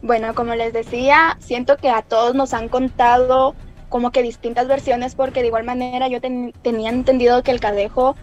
Bueno, 0.01 0.33
como 0.33 0.55
les 0.55 0.71
decía, 0.71 1.37
siento 1.39 1.77
que 1.77 1.89
a 1.89 2.01
todos 2.01 2.33
nos 2.33 2.53
han 2.53 2.69
contado 2.69 3.55
como 3.89 4.11
que 4.11 4.21
distintas 4.21 4.67
versiones 4.67 5.15
porque 5.15 5.41
de 5.41 5.47
igual 5.47 5.63
manera 5.63 6.07
yo 6.07 6.21
tenía 6.21 6.89
entendido 6.89 7.43
que 7.43 7.51
el 7.51 7.59
cadejo 7.59 8.15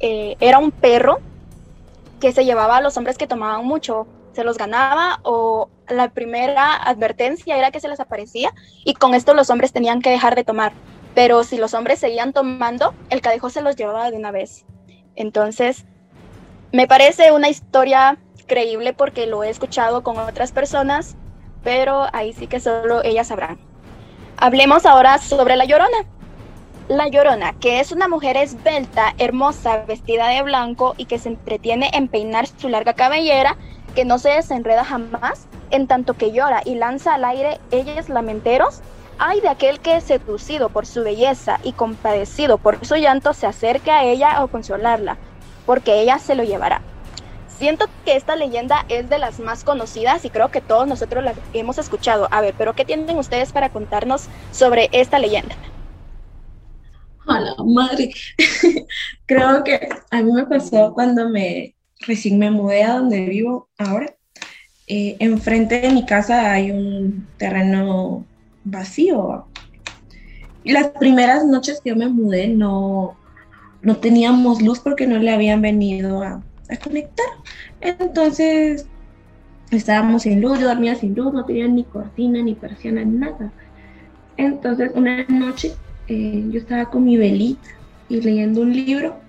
eh, 0.00 0.36
era 0.40 0.58
un 0.58 0.70
perro 0.70 1.18
que 2.20 2.32
se 2.32 2.44
llevaba 2.44 2.78
a 2.78 2.80
los 2.80 2.96
hombres 2.96 3.16
que 3.16 3.26
tomaban 3.26 3.64
mucho, 3.64 4.06
se 4.32 4.44
los 4.44 4.58
ganaba 4.58 5.20
o 5.22 5.68
la 5.88 6.10
primera 6.10 6.74
advertencia 6.74 7.56
era 7.56 7.70
que 7.70 7.80
se 7.80 7.88
les 7.88 8.00
aparecía 8.00 8.52
y 8.84 8.94
con 8.94 9.14
esto 9.14 9.34
los 9.34 9.50
hombres 9.50 9.72
tenían 9.72 10.02
que 10.02 10.10
dejar 10.10 10.34
de 10.34 10.44
tomar. 10.44 10.72
Pero 11.14 11.44
si 11.44 11.58
los 11.58 11.74
hombres 11.74 11.98
seguían 11.98 12.32
tomando, 12.32 12.94
el 13.08 13.20
cadejo 13.20 13.50
se 13.50 13.62
los 13.62 13.76
llevaba 13.76 14.10
de 14.10 14.16
una 14.16 14.30
vez. 14.30 14.64
Entonces, 15.16 15.84
me 16.72 16.86
parece 16.86 17.32
una 17.32 17.48
historia 17.48 18.18
creíble 18.50 18.92
porque 18.92 19.28
lo 19.28 19.44
he 19.44 19.48
escuchado 19.48 20.02
con 20.02 20.18
otras 20.18 20.50
personas, 20.50 21.14
pero 21.62 22.08
ahí 22.12 22.32
sí 22.32 22.48
que 22.48 22.58
solo 22.58 23.04
ellas 23.04 23.28
sabrán. 23.28 23.60
Hablemos 24.38 24.86
ahora 24.86 25.18
sobre 25.18 25.54
la 25.54 25.66
Llorona. 25.66 26.04
La 26.88 27.06
Llorona, 27.06 27.52
que 27.60 27.78
es 27.78 27.92
una 27.92 28.08
mujer 28.08 28.36
esbelta, 28.36 29.14
hermosa, 29.18 29.84
vestida 29.86 30.26
de 30.26 30.42
blanco 30.42 30.94
y 30.96 31.04
que 31.04 31.20
se 31.20 31.28
entretiene 31.28 31.90
en 31.94 32.08
peinar 32.08 32.48
su 32.48 32.68
larga 32.68 32.94
cabellera, 32.94 33.56
que 33.94 34.04
no 34.04 34.18
se 34.18 34.30
desenreda 34.30 34.84
jamás, 34.84 35.46
en 35.70 35.86
tanto 35.86 36.14
que 36.14 36.32
llora 36.32 36.62
y 36.64 36.74
lanza 36.74 37.14
al 37.14 37.24
aire 37.24 37.60
ellos 37.70 38.08
lamenteros 38.08 38.82
Ay 39.22 39.42
de 39.42 39.50
aquel 39.50 39.80
que, 39.80 40.00
seducido 40.00 40.70
por 40.70 40.86
su 40.86 41.04
belleza 41.04 41.60
y 41.62 41.74
compadecido 41.74 42.56
por 42.56 42.82
su 42.86 42.96
llanto, 42.96 43.34
se 43.34 43.46
acerque 43.46 43.90
a 43.90 44.02
ella 44.02 44.42
o 44.42 44.48
consolarla, 44.48 45.18
porque 45.66 46.00
ella 46.00 46.18
se 46.18 46.34
lo 46.34 46.42
llevará. 46.42 46.80
Siento 47.60 47.84
que 48.06 48.16
esta 48.16 48.36
leyenda 48.36 48.86
es 48.88 49.10
de 49.10 49.18
las 49.18 49.38
más 49.38 49.64
conocidas 49.64 50.24
y 50.24 50.30
creo 50.30 50.50
que 50.50 50.62
todos 50.62 50.88
nosotros 50.88 51.22
la 51.22 51.34
hemos 51.52 51.76
escuchado. 51.76 52.26
A 52.30 52.40
ver, 52.40 52.54
pero 52.56 52.72
¿qué 52.72 52.86
tienen 52.86 53.18
ustedes 53.18 53.52
para 53.52 53.68
contarnos 53.68 54.22
sobre 54.50 54.88
esta 54.92 55.18
leyenda? 55.18 55.54
Hola, 57.26 57.54
madre. 57.66 58.14
creo 59.26 59.62
que 59.62 59.90
a 60.10 60.22
mí 60.22 60.32
me 60.32 60.46
pasó 60.46 60.94
cuando 60.94 61.28
me 61.28 61.74
recién 62.00 62.38
me 62.38 62.50
mudé 62.50 62.82
a 62.82 62.94
donde 62.94 63.26
vivo 63.26 63.68
ahora. 63.76 64.06
Eh, 64.86 65.16
enfrente 65.18 65.82
de 65.82 65.90
mi 65.90 66.06
casa 66.06 66.50
hay 66.50 66.70
un 66.70 67.28
terreno 67.36 68.24
vacío. 68.64 69.48
Y 70.64 70.72
las 70.72 70.88
primeras 70.92 71.44
noches 71.44 71.82
que 71.84 71.90
yo 71.90 71.96
me 71.96 72.08
mudé 72.08 72.48
no, 72.48 73.18
no 73.82 73.96
teníamos 73.98 74.62
luz 74.62 74.80
porque 74.80 75.06
no 75.06 75.18
le 75.18 75.30
habían 75.30 75.60
venido 75.60 76.22
a, 76.22 76.42
conectar. 76.78 77.26
Entonces 77.80 78.86
estábamos 79.70 80.22
sin 80.22 80.40
luz, 80.40 80.58
yo 80.60 80.68
dormía 80.68 80.94
sin 80.94 81.14
luz, 81.14 81.32
no 81.32 81.44
tenía 81.44 81.68
ni 81.68 81.84
cortina, 81.84 82.42
ni 82.42 82.54
persiana, 82.54 83.04
ni 83.04 83.18
nada. 83.18 83.52
Entonces 84.36 84.90
una 84.94 85.24
noche 85.28 85.74
eh, 86.08 86.44
yo 86.50 86.58
estaba 86.60 86.86
con 86.90 87.04
mi 87.04 87.16
velita 87.16 87.68
y 88.08 88.20
leyendo 88.20 88.62
un 88.62 88.72
libro. 88.72 89.20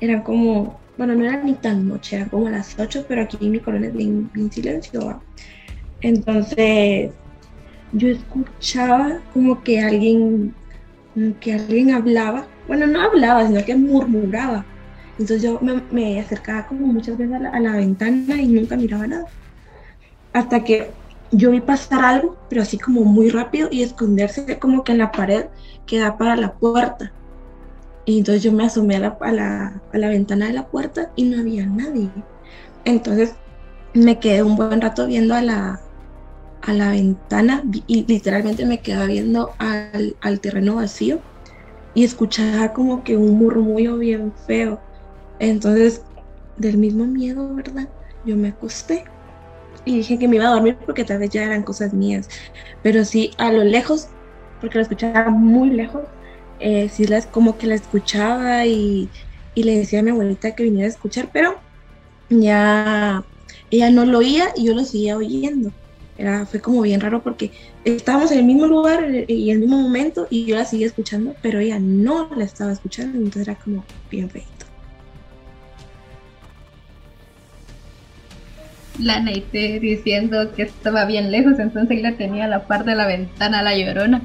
Era 0.00 0.22
como, 0.24 0.80
bueno, 0.96 1.14
no 1.14 1.24
era 1.24 1.42
ni 1.42 1.54
tan 1.54 1.86
noche, 1.86 2.16
era 2.16 2.28
como 2.28 2.46
a 2.48 2.50
las 2.50 2.78
8, 2.78 3.04
pero 3.08 3.22
aquí 3.22 3.48
mi 3.48 3.60
colonia 3.60 3.88
es 3.90 3.94
bien, 3.94 4.30
bien 4.32 4.50
silencio. 4.50 5.22
Entonces 6.00 7.12
yo 7.92 8.08
escuchaba 8.08 9.22
como 9.32 9.62
que 9.62 9.80
alguien, 9.80 10.54
que 11.40 11.54
alguien 11.54 11.90
hablaba, 11.92 12.48
bueno, 12.66 12.86
no 12.86 13.00
hablaba, 13.02 13.46
sino 13.46 13.64
que 13.64 13.76
murmuraba. 13.76 14.69
Entonces 15.20 15.42
yo 15.42 15.60
me, 15.60 16.18
acercaba 16.18 16.66
como 16.66 16.86
muchas 16.86 17.18
veces 17.18 17.34
a 17.34 17.60
la, 17.60 17.76
ventana 17.76 18.40
y 18.40 18.48
nunca 18.48 18.76
miraba 18.76 19.06
nada. 19.06 19.26
Hasta 20.32 20.64
que 20.64 20.90
yo 21.30 21.50
vi 21.50 21.60
pasar 21.60 22.02
algo, 22.02 22.36
pero 22.48 22.62
así 22.62 22.78
como 22.78 23.04
muy 23.04 23.28
rápido 23.28 23.68
y 23.70 23.82
esconderse 23.82 24.58
como 24.58 24.82
que 24.82 24.92
en 24.92 24.98
la 24.98 25.12
pared 25.12 25.44
que 25.86 25.98
da 25.98 26.16
para 26.16 26.36
la 26.36 26.54
puerta. 26.54 27.12
Y 28.06 28.18
entonces 28.18 28.42
yo 28.42 28.50
me 28.50 28.64
asomé 28.64 28.96
a 28.96 29.00
la, 29.00 29.18
a 29.20 29.32
la, 29.32 29.82
a 29.92 29.98
la 29.98 30.08
ventana 30.08 30.46
de 30.46 30.54
la 30.54 30.66
puerta 30.66 31.10
y 31.16 31.24
no 31.24 31.38
había 31.38 31.66
nadie. 31.66 32.08
Entonces 32.86 33.34
me 33.92 34.18
quedé 34.18 34.42
un 34.42 34.56
buen 34.56 34.80
rato 34.80 35.06
viendo 35.06 35.34
a 35.34 35.42
la, 35.42 35.80
a 36.62 36.72
la 36.72 36.92
ventana 36.92 37.62
y 37.86 38.06
literalmente 38.06 38.64
me 38.64 38.80
quedaba 38.80 39.04
viendo 39.04 39.50
al, 39.58 40.40
terreno 40.40 40.76
vacío 40.76 41.18
y 41.94 42.04
escuchaba 42.04 42.72
como 42.72 43.04
que 43.04 43.18
un 43.18 43.38
murmullo 43.38 43.98
bien 43.98 44.32
feo. 44.46 44.80
Entonces, 45.40 46.06
del 46.56 46.78
mismo 46.78 47.06
miedo, 47.08 47.54
¿verdad? 47.56 47.90
Yo 48.24 48.36
me 48.38 48.50
acosté 48.50 49.04
y 49.84 49.98
dije 49.98 50.18
que 50.18 50.28
me 50.28 50.36
iba 50.36 50.46
a 50.48 50.52
dormir 50.54 50.78
porque 50.86 51.04
tal 51.04 51.18
vez 51.20 51.30
ya 51.30 51.44
eran 51.44 51.64
cosas 51.64 51.94
mías. 51.94 52.28
Pero 52.82 53.04
sí, 53.04 53.32
a 53.38 53.52
lo 53.52 53.64
lejos, 53.64 54.08
porque 54.60 54.78
lo 54.78 54.82
escuchaba 54.82 55.30
muy 55.30 55.70
lejos, 55.70 56.08
eh, 56.58 56.88
sí 56.90 57.06
las, 57.06 57.26
como 57.28 57.58
que 57.58 57.66
la 57.68 57.76
escuchaba 57.76 58.66
y, 58.66 59.12
y 59.54 59.64
le 59.64 59.78
decía 59.78 60.00
a 60.00 60.02
mi 60.02 60.10
abuelita 60.12 60.54
que 60.54 60.64
viniera 60.64 60.86
a 60.88 60.90
escuchar, 60.90 61.30
pero 61.32 61.62
ya 62.30 63.24
ella 63.70 63.90
no 63.90 64.06
lo 64.06 64.18
oía 64.18 64.50
y 64.56 64.66
yo 64.66 64.74
lo 64.74 64.84
seguía 64.84 65.16
oyendo 65.16 65.74
fue 66.50 66.60
como 66.60 66.82
bien 66.82 67.00
raro 67.00 67.22
porque 67.22 67.52
estábamos 67.84 68.30
en 68.32 68.40
el 68.40 68.44
mismo 68.44 68.66
lugar 68.66 69.04
y 69.28 69.50
en 69.50 69.56
el 69.56 69.60
mismo 69.60 69.78
momento 69.80 70.26
y 70.30 70.46
yo 70.46 70.56
la 70.56 70.64
seguía 70.64 70.86
escuchando, 70.86 71.38
pero 71.40 71.58
ella 71.60 71.78
no 71.80 72.30
la 72.36 72.44
estaba 72.44 72.72
escuchando, 72.72 73.16
entonces 73.18 73.48
era 73.48 73.58
como 73.58 73.88
bien 74.10 74.28
feito. 74.30 74.59
La 79.00 79.20
Neite 79.20 79.80
diciendo 79.80 80.52
que 80.54 80.62
estaba 80.62 81.04
bien 81.04 81.30
lejos, 81.30 81.58
entonces 81.58 82.02
la 82.02 82.12
tenía 82.12 82.44
a 82.44 82.48
la 82.48 82.66
par 82.66 82.84
de 82.84 82.94
la 82.94 83.06
ventana 83.06 83.62
la 83.62 83.76
llorona. 83.76 84.20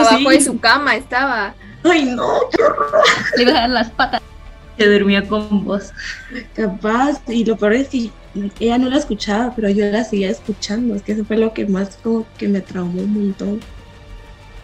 Abajo 0.00 0.30
de 0.30 0.40
su 0.40 0.58
cama 0.58 0.96
estaba. 0.96 1.54
Ay, 1.84 2.06
no, 2.06 2.26
qué 2.56 2.62
horror. 2.62 2.90
Le 3.36 3.42
iba 3.42 3.52
a 3.52 3.60
dar 3.60 3.70
las 3.70 3.90
patas. 3.90 4.20
Se 4.76 4.86
durmió 4.86 5.26
con 5.26 5.64
vos. 5.64 5.92
Capaz, 6.54 7.22
y 7.28 7.44
lo 7.44 7.56
peor 7.56 7.74
es 7.74 7.88
que 7.88 8.10
ella 8.60 8.78
no 8.78 8.90
la 8.90 8.98
escuchaba, 8.98 9.52
pero 9.54 9.70
yo 9.70 9.86
la 9.86 10.04
seguía 10.04 10.30
escuchando. 10.30 10.94
Es 10.94 11.02
que 11.02 11.12
eso 11.12 11.24
fue 11.24 11.38
lo 11.38 11.54
que 11.54 11.66
más 11.66 11.96
como 12.02 12.26
que 12.36 12.48
me 12.48 12.60
traumó 12.60 13.02
un 13.02 13.14
montón. 13.14 13.60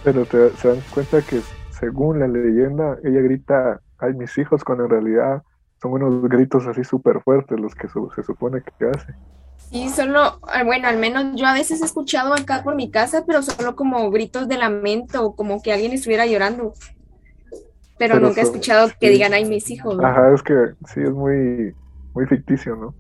Pero 0.05 0.27
te, 0.27 0.51
se 0.57 0.69
dan 0.69 0.83
cuenta 0.93 1.23
que 1.23 1.41
según 1.71 2.21
la 2.21 2.29
leyenda, 2.29 2.99
ella 3.05 3.21
grita, 3.21 3.81
ay 3.99 4.13
mis 4.15 4.37
hijos, 4.37 4.65
cuando 4.65 4.85
en 4.85 4.91
realidad 4.91 5.43
son 5.83 5.95
unos 5.95 6.23
gritos 6.31 6.67
así 6.69 6.85
súper 6.85 7.21
fuertes 7.23 7.59
los 7.59 7.75
que 7.75 7.89
se 7.89 8.23
supone 8.23 8.63
que 8.63 8.87
hace. 8.87 9.15
Sí, 9.57 9.89
solo, 9.89 10.39
ah, 10.43 10.63
bueno, 10.65 10.87
al 10.87 10.99
menos 10.99 11.35
yo 11.35 11.47
a 11.47 11.55
veces 11.55 11.83
he 11.83 11.85
escuchado 11.85 12.35
acá 12.35 12.63
por 12.63 12.77
mi 12.77 12.91
casa, 12.91 13.25
pero 13.27 13.43
solo 13.43 13.75
como 13.75 14.11
gritos 14.11 14.47
de 14.47 14.59
lamento 14.59 15.25
o 15.25 15.35
como 15.35 15.61
que 15.61 15.73
alguien 15.73 15.93
estuviera 15.93 16.27
llorando. 16.27 16.73
Pero, 17.99 18.21
nunca 18.21 18.41
he 18.41 18.45
escuchado 18.45 18.91
que 19.01 19.11
digan, 19.11 19.33
ay, 19.33 19.45
mis 19.45 19.71
hijos. 19.71 19.99
Ajá, 20.03 20.33
es 20.33 20.43
que 20.43 20.55
sí, 20.87 21.01
es 21.01 21.11
muy, 21.11 21.75
muy 22.15 22.27
ficticio, 22.27 22.77
¿no? 22.77 22.95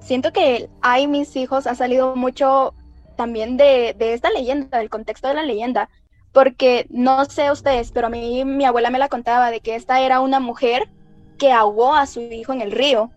Siento 0.00 0.32
que 0.32 0.68
ay, 0.82 1.06
mis 1.06 1.34
hijos 1.36 1.66
ha 1.66 1.74
salido 1.74 2.14
mucho 2.14 2.74
también 3.16 3.56
de, 3.56 3.94
de 3.98 4.12
esta 4.12 4.30
leyenda, 4.30 4.78
del 4.78 4.90
contexto 4.90 5.28
de 5.28 5.34
la 5.34 5.42
leyenda, 5.42 5.88
porque 6.32 6.86
no 6.90 7.24
sé 7.24 7.50
ustedes, 7.50 7.90
pero 7.90 8.08
a 8.08 8.10
mí 8.10 8.44
mi 8.44 8.64
abuela 8.64 8.90
me 8.90 8.98
la 8.98 9.08
contaba 9.08 9.50
de 9.50 9.60
que 9.60 9.74
esta 9.74 10.00
era 10.00 10.20
una 10.20 10.40
mujer 10.40 10.88
que 11.38 11.52
ahogó 11.52 11.94
a 11.94 12.06
su 12.06 12.20
hijo 12.20 12.52
en 12.52 12.60
el 12.60 12.72
río. 12.72 13.10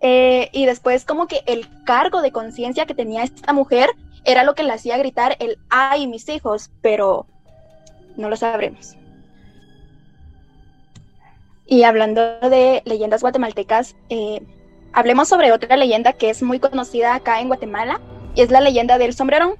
Eh, 0.00 0.48
y 0.52 0.66
después 0.66 1.04
como 1.04 1.26
que 1.26 1.42
el 1.46 1.66
cargo 1.84 2.22
de 2.22 2.30
conciencia 2.30 2.86
que 2.86 2.94
tenía 2.94 3.24
esta 3.24 3.52
mujer 3.52 3.90
era 4.24 4.44
lo 4.44 4.54
que 4.54 4.62
le 4.62 4.72
hacía 4.72 4.96
gritar 4.96 5.36
el 5.40 5.58
ay 5.70 6.06
mis 6.06 6.28
hijos, 6.28 6.70
pero 6.82 7.26
no 8.16 8.28
lo 8.28 8.36
sabremos. 8.36 8.96
Y 11.66 11.82
hablando 11.82 12.40
de 12.40 12.82
leyendas 12.86 13.22
guatemaltecas, 13.22 13.94
eh, 14.08 14.42
hablemos 14.92 15.28
sobre 15.28 15.52
otra 15.52 15.76
leyenda 15.76 16.14
que 16.14 16.30
es 16.30 16.42
muy 16.42 16.58
conocida 16.60 17.14
acá 17.14 17.40
en 17.40 17.48
Guatemala 17.48 18.00
y 18.34 18.40
es 18.40 18.50
la 18.50 18.60
leyenda 18.60 18.98
del 18.98 19.14
sombrerón. 19.14 19.54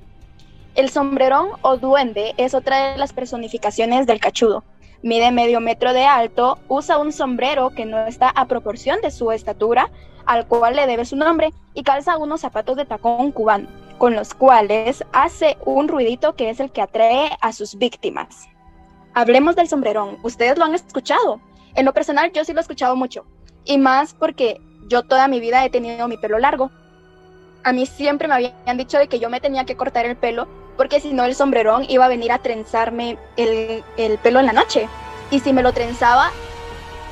El 0.75 0.91
sombrerón 0.91 1.49
o 1.63 1.77
duende 1.77 2.35
es 2.37 2.55
otra 2.55 2.93
de 2.93 2.99
las 2.99 3.13
personificaciones 3.13 4.07
del 4.07 4.21
cachudo. 4.21 4.65
Mide 5.03 5.31
medio 5.31 5.61
metro 5.61 5.93
de 5.93 6.05
alto, 6.05 6.59
usa 6.67 6.99
un 6.99 7.13
sombrero 7.13 7.71
que 7.71 7.85
no 7.85 8.07
está 8.07 8.31
a 8.31 8.47
proporción 8.47 9.01
de 9.01 9.13
su 9.13 9.31
estatura, 9.31 9.91
al 10.27 10.47
cual 10.49 10.75
le 10.75 10.87
debe 10.89 11.05
su 11.05 11.15
nombre, 11.15 11.53
y 11.75 11.85
calza 11.85 12.19
unos 12.19 12.41
zapatos 12.41 12.77
de 12.77 12.85
tacón 12.85 13.31
cubano, 13.31 13.69
con 13.99 14.17
los 14.17 14.35
cuales 14.35 15.05
hace 15.13 15.57
un 15.65 15.87
ruidito 15.87 16.35
que 16.35 16.51
es 16.51 16.59
el 16.59 16.73
que 16.73 16.83
atrae 16.83 17.31
a 17.41 17.53
sus 17.53 17.77
víctimas. 17.77 18.49
Hablemos 19.15 19.55
del 19.55 19.69
sombrerón. 19.69 20.19
¿Ustedes 20.23 20.59
lo 20.59 20.65
han 20.65 20.75
escuchado? 20.75 21.41
En 21.77 21.85
lo 21.85 21.95
personal 21.95 22.33
yo 22.33 22.45
sí 22.45 22.53
lo 22.53 22.59
he 22.59 22.63
escuchado 22.63 22.97
mucho, 22.97 23.25
y 23.65 23.79
más 23.79 24.15
porque 24.15 24.61
yo 24.89 25.03
toda 25.03 25.29
mi 25.29 25.39
vida 25.39 25.65
he 25.65 25.71
tenido 25.71 26.09
mi 26.09 26.17
pelo 26.17 26.41
largo. 26.41 26.73
A 27.63 27.73
mí 27.73 27.87
siempre 27.87 28.27
me 28.27 28.35
habían 28.35 28.79
dicho 28.79 28.99
de 28.99 29.07
que 29.07 29.21
yo 29.21 29.31
me 29.31 29.41
tenía 29.41 29.65
que 29.65 29.77
cortar 29.77 30.07
el 30.07 30.17
pelo 30.17 30.49
porque 30.79 31.01
si 31.01 31.13
no 31.13 31.25
el 31.25 31.35
sombrerón 31.35 31.85
iba 31.89 32.07
a 32.07 32.09
venir 32.09 32.31
a 32.33 32.39
trenzarme 32.39 33.19
el, 33.37 33.83
pelo 34.23 34.41
en 34.41 34.47
la 34.47 34.53
noche. 34.53 34.89
Y 35.31 35.41
si 35.41 35.53
me 35.53 35.63
lo 35.63 35.73
trenzaba, 35.73 36.31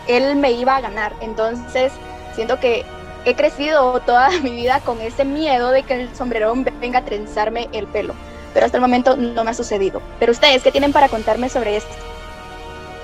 él 0.07 0.37
me 0.37 0.53
iba 0.53 0.77
a 0.77 0.81
ganar. 0.81 1.13
Entonces, 1.21 1.93
siento 2.35 2.59
que 2.61 2.87
he 3.25 3.35
crecido 3.35 4.01
toda 4.01 4.31
mi 4.43 4.53
vida 4.53 4.81
con 4.81 5.01
ese 5.01 5.25
miedo 5.25 5.73
de 5.73 5.83
que 5.83 6.01
el 6.01 6.15
sombrerón 6.15 6.65
venga 6.81 7.01
a 7.01 7.05
trenzarme 7.05 7.69
el 7.73 7.87
pelo. 7.89 8.15
Pero 8.55 8.65
hasta 8.65 8.79
el 8.79 8.83
momento 8.83 9.17
no 9.17 9.45
me 9.45 9.51
ha 9.51 9.55
sucedido. 9.55 10.01
Pero 10.21 10.33
ustedes, 10.33 10.63
¿qué 10.63 10.71
tienen 10.71 10.93
para 10.93 11.09
contarme 11.09 11.49
sobre 11.49 11.77
esto? 11.77 11.93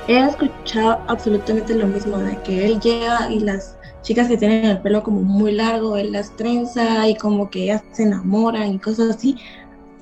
He 0.07 0.19
escuchado 0.19 1.01
absolutamente 1.09 1.75
lo 1.75 1.87
mismo, 1.89 2.19
de 2.19 2.37
que 2.43 2.67
él 2.67 2.81
llega 2.81 3.29
y 3.31 3.41
las 3.41 3.77
chicas 4.03 4.29
que 4.29 4.37
tienen 4.37 4.65
el 4.65 4.81
pelo 4.81 5.03
como 5.03 5.21
muy 5.23 5.53
largo, 5.53 5.97
él 5.97 6.13
las 6.13 6.35
trenza 6.37 7.07
y 7.09 7.17
como 7.17 7.51
que 7.51 7.65
ellas 7.65 7.83
se 7.93 8.05
enamoran 8.05 8.75
y 8.75 8.79
cosas 8.79 9.17
así. 9.17 9.37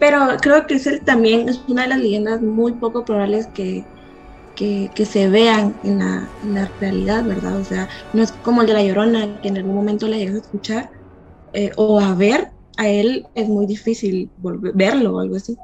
Pero 0.01 0.39
creo 0.41 0.67
que 0.67 0.75
es 0.75 1.05
también 1.05 1.49
es 1.49 1.61
una 1.69 1.83
de 1.83 1.89
las 1.89 1.99
leyendas 1.99 2.43
muy 2.43 2.73
poco 2.73 3.05
probables 3.05 3.47
que, 3.49 3.85
que, 4.57 5.07
se 5.07 5.29
vean 5.29 5.75
en 5.85 5.99
la, 5.99 6.71
realidad, 6.81 7.25
¿verdad? 7.25 7.57
O 7.59 7.65
sea, 7.65 7.89
no 8.13 8.23
es 8.23 8.33
como 8.33 8.63
el 8.63 8.67
de 8.67 8.73
la 8.75 8.83
Llorona, 8.83 9.41
que 9.41 9.49
en 9.49 9.59
algún 9.59 9.75
momento 9.75 10.09
la 10.09 10.17
llegas 10.17 10.35
a 10.35 10.39
escuchar 10.39 10.91
eh, 11.53 11.71
o 11.77 12.01
a 12.01 12.15
ver, 12.15 12.49
a 12.77 12.89
él 12.89 13.27
es 13.35 13.49
muy 13.49 13.67
difícil 13.67 14.31
verlo 14.39 15.17
o 15.17 15.21
algo 15.21 15.37
así. 15.37 15.57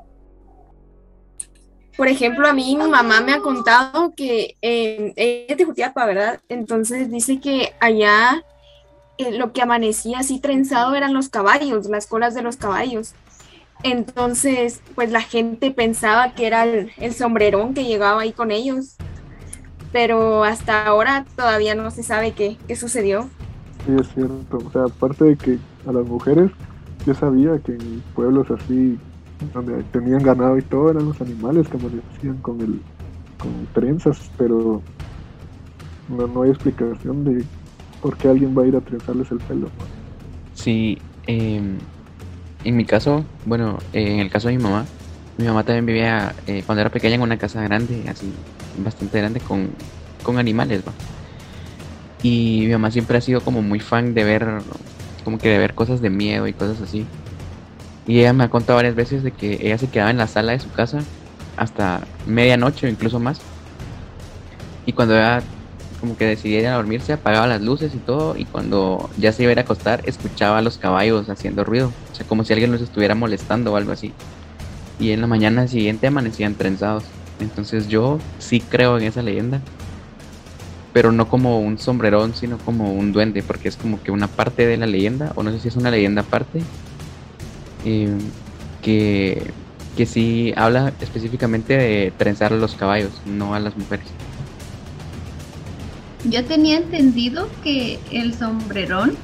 Por 1.96 2.08
ejemplo, 2.08 2.46
a 2.46 2.52
mí 2.52 2.76
mi 2.76 2.88
mamá 2.88 3.22
me 3.22 3.32
ha 3.32 3.40
contado 3.40 4.12
que 4.14 4.56
eh, 4.60 5.14
ella 5.16 5.46
es 5.48 5.56
de 5.56 5.64
Jutiapa, 5.64 6.04
¿verdad? 6.04 6.40
Entonces 6.50 7.10
dice 7.10 7.40
que 7.40 7.72
allá 7.80 8.44
eh, 9.16 9.32
lo 9.32 9.52
que 9.52 9.62
amanecía 9.62 10.18
así 10.18 10.38
trenzado 10.38 10.94
eran 10.94 11.14
los 11.14 11.30
caballos, 11.30 11.88
las 11.88 12.06
colas 12.06 12.34
de 12.34 12.42
los 12.42 12.58
caballos. 12.58 13.14
Entonces, 13.86 14.82
pues 14.96 15.12
la 15.12 15.20
gente 15.20 15.70
pensaba 15.70 16.34
que 16.34 16.48
era 16.48 16.64
el, 16.64 16.90
sombrerón 17.14 17.72
que 17.72 17.84
llegaba 17.84 18.22
ahí 18.22 18.32
con 18.32 18.50
ellos. 18.50 18.96
Pero 19.92 20.42
hasta 20.42 20.86
ahora 20.86 21.24
todavía 21.36 21.76
no 21.76 21.92
se 21.92 22.02
sabe 22.02 22.32
qué, 22.32 22.56
qué 22.66 22.74
sucedió. 22.74 23.28
Sí, 23.86 23.92
es 24.00 24.08
cierto. 24.12 24.58
O 24.58 24.70
sea, 24.72 24.84
aparte 24.86 25.24
de 25.24 25.36
que 25.36 25.58
a 25.86 25.92
las 25.92 26.04
mujeres, 26.04 26.50
yo 27.06 27.14
sabía 27.14 27.60
que 27.60 27.74
en 27.74 28.02
pueblos 28.16 28.50
así, 28.50 28.98
donde 29.54 29.84
tenían 29.84 30.24
ganado 30.24 30.58
y 30.58 30.62
todo, 30.62 30.90
eran 30.90 31.06
los 31.06 31.20
animales 31.20 31.68
que 31.68 31.76
amanecían 31.76 32.38
con, 32.38 32.60
el, 32.60 32.80
con 33.38 33.68
trenzas, 33.72 34.32
pero 34.36 34.82
no, 36.08 36.26
no 36.26 36.42
hay 36.42 36.50
explicación 36.50 37.22
de 37.24 37.44
por 38.02 38.16
qué 38.16 38.28
alguien 38.28 38.52
va 38.58 38.64
a 38.64 38.66
ir 38.66 38.74
a 38.74 38.80
trenzarles 38.80 39.30
el 39.30 39.38
pelo. 39.38 39.68
Sí, 40.54 40.98
eh, 41.28 41.78
en 42.68 42.76
mi 42.76 42.86
caso, 42.86 43.30
bueno, 43.44 43.88
eh, 43.92 44.12
en 44.14 44.20
el 44.20 44.30
caso 44.30 44.48
de 44.48 44.56
mi 44.56 44.62
mamá, 44.62 44.90
mi 45.36 45.46
mamá 45.46 45.64
también 45.64 45.86
vivía 45.86 46.36
eh, 46.46 46.64
cuando 46.64 46.80
era 46.82 46.90
pequeña 46.90 47.16
en 47.16 47.22
una 47.22 47.38
casa 47.38 47.62
grande, 47.62 48.06
así, 48.08 48.46
bastante 48.72 49.18
grande, 49.18 49.42
con, 49.42 49.74
con 50.22 50.38
animales, 50.38 50.82
¿va? 50.86 50.98
Y 52.20 52.64
mi 52.66 52.72
mamá 52.72 52.90
siempre 52.90 53.18
ha 53.18 53.20
sido 53.20 53.42
como 53.44 53.62
muy 53.62 53.80
fan 53.80 54.14
de 54.14 54.24
ver, 54.24 54.46
como 55.24 55.40
que 55.40 55.48
de 55.50 55.58
ver 55.58 55.74
cosas 55.74 56.00
de 56.00 56.10
miedo 56.10 56.46
y 56.48 56.54
cosas 56.54 56.80
así. 56.80 57.12
Y 58.04 58.20
ella 58.20 58.32
me 58.34 58.44
ha 58.44 58.50
contado 58.50 58.78
varias 58.78 58.94
veces 58.96 59.22
de 59.22 59.34
que 59.36 59.58
ella 59.60 59.78
se 59.78 59.90
quedaba 59.90 60.10
en 60.10 60.18
la 60.18 60.28
sala 60.28 60.52
de 60.52 60.60
su 60.60 60.72
casa 60.72 61.08
hasta 61.56 62.10
medianoche 62.24 62.86
o 62.86 62.90
incluso 62.90 63.20
más. 63.20 63.48
Y 64.84 64.92
cuando 64.94 65.14
ella 65.16 65.48
como 65.96 66.16
que 66.16 66.24
decidía 66.26 66.74
dormirse, 66.74 67.12
apagaba 67.12 67.46
las 67.46 67.62
luces 67.62 67.94
y 67.94 68.00
todo, 68.00 68.36
y 68.36 68.46
cuando 68.46 69.10
ya 69.16 69.32
se 69.32 69.42
iba 69.42 69.50
a 69.50 69.52
ir 69.52 69.58
a 69.58 69.62
acostar, 69.62 70.02
escuchaba 70.04 70.58
a 70.58 70.62
los 70.62 70.78
caballos 70.78 71.28
haciendo 71.30 71.64
ruido, 71.64 71.98
o 72.10 72.14
sea, 72.14 72.26
como 72.26 72.44
si 72.44 72.52
alguien 72.52 72.72
los 72.72 72.82
estuviera 72.82 73.14
molestando 73.14 73.72
o 73.72 73.76
algo 73.76 73.92
así. 73.92 74.18
Y 74.98 75.12
en 75.12 75.20
la 75.22 75.26
mañana 75.26 75.68
siguiente 75.68 76.06
amanecían 76.08 76.56
trenzados. 76.56 77.16
Entonces 77.38 77.88
yo 77.88 78.26
sí 78.38 78.68
creo 78.68 78.98
en 78.98 79.04
esa 79.04 79.22
leyenda, 79.22 79.66
pero 80.92 81.12
no 81.12 81.28
como 81.28 81.60
un 81.60 81.78
sombrerón, 81.78 82.34
sino 82.34 82.62
como 82.62 82.92
un 82.94 83.12
duende, 83.12 83.42
porque 83.42 83.68
es 83.68 83.76
como 83.76 84.02
que 84.02 84.10
una 84.10 84.34
parte 84.34 84.66
de 84.66 84.76
la 84.78 84.86
leyenda, 84.86 85.32
o 85.36 85.42
no 85.42 85.52
sé 85.52 85.60
si 85.60 85.68
es 85.68 85.76
una 85.76 85.90
leyenda 85.90 86.22
aparte, 86.22 86.70
eh, 87.82 88.32
que, 88.80 89.54
que 89.94 90.06
sí 90.06 90.52
habla 90.56 90.96
específicamente 91.00 91.74
de 91.76 92.12
trenzar 92.16 92.52
a 92.52 92.56
los 92.56 92.76
caballos, 92.76 93.22
no 93.24 93.54
a 93.54 93.60
las 93.60 93.76
mujeres. 93.76 94.18
Yo 96.28 96.44
tenía 96.44 96.78
entendido 96.78 97.48
que 97.62 97.98
el 98.10 98.34
sombrerón 98.34 99.16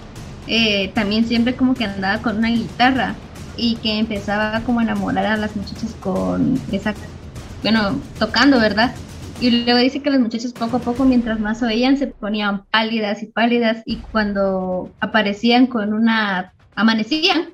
eh, 0.46 0.90
también 0.94 1.26
siempre 1.26 1.54
como 1.54 1.74
que 1.74 1.84
andaba 1.84 2.22
con 2.22 2.38
una 2.38 2.50
guitarra 2.50 3.14
y 3.56 3.76
que 3.76 3.98
empezaba 3.98 4.60
como 4.60 4.80
a 4.80 4.82
enamorar 4.82 5.26
a 5.26 5.36
las 5.36 5.56
muchachas 5.56 5.94
con 6.00 6.60
esa, 6.70 6.94
bueno, 7.62 8.00
tocando, 8.18 8.58
¿verdad? 8.58 8.94
Y 9.40 9.50
luego 9.50 9.80
dice 9.80 10.00
que 10.00 10.10
las 10.10 10.20
muchachas 10.20 10.52
poco 10.52 10.76
a 10.76 10.80
poco, 10.80 11.04
mientras 11.04 11.40
más 11.40 11.62
oían, 11.62 11.96
se 11.96 12.06
ponían 12.06 12.64
pálidas 12.66 13.22
y 13.22 13.26
pálidas 13.26 13.82
y 13.84 13.96
cuando 13.96 14.92
aparecían 15.00 15.66
con 15.66 15.92
una, 15.92 16.52
amanecían 16.76 17.50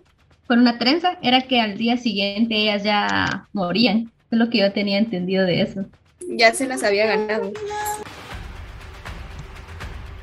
con 0.46 0.60
una 0.60 0.78
trenza, 0.78 1.18
era 1.22 1.42
que 1.42 1.60
al 1.60 1.78
día 1.78 1.96
siguiente 1.96 2.54
ellas 2.54 2.82
ya 2.82 3.48
morían. 3.52 4.10
Es 4.30 4.38
lo 4.38 4.50
que 4.50 4.58
yo 4.58 4.72
tenía 4.72 4.98
entendido 4.98 5.46
de 5.46 5.62
eso. 5.62 5.86
Ya 6.28 6.52
se 6.52 6.66
las 6.66 6.82
había 6.82 7.06
ganado. 7.06 7.52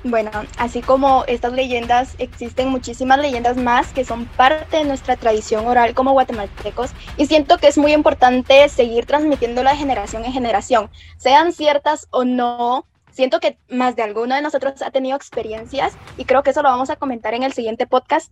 Bueno, 0.08 0.30
así 0.60 0.84
como 0.84 1.24
estas 1.26 1.54
leyendas, 1.54 2.14
existen 2.20 2.70
muchísimas 2.70 3.18
leyendas 3.18 3.58
más 3.58 3.92
que 3.92 4.06
son 4.06 4.26
parte 4.26 4.78
de 4.78 4.84
nuestra 4.84 5.16
tradición 5.16 5.66
oral 5.66 5.96
como 5.96 6.12
guatemaltecos 6.12 6.92
y 7.18 7.26
siento 7.26 7.58
que 7.58 7.66
es 7.66 7.80
muy 7.80 7.92
importante 7.92 8.70
seguir 8.70 9.08
transmitiéndola 9.08 9.72
de 9.72 9.78
generación 9.78 10.24
en 10.24 10.32
generación, 10.32 10.92
sean 11.18 11.54
ciertas 11.54 12.08
o 12.12 12.24
no. 12.24 12.86
Siento 13.10 13.40
que 13.40 13.58
más 13.68 13.96
de 13.96 14.04
alguno 14.04 14.36
de 14.36 14.44
nosotros 14.44 14.80
ha 14.84 14.92
tenido 14.92 15.18
experiencias 15.18 15.98
y 16.18 16.26
creo 16.26 16.44
que 16.44 16.52
eso 16.52 16.62
lo 16.62 16.70
vamos 16.70 16.92
a 16.92 16.98
comentar 16.98 17.34
en 17.34 17.42
el 17.42 17.54
siguiente 17.54 17.88
podcast. 17.88 18.32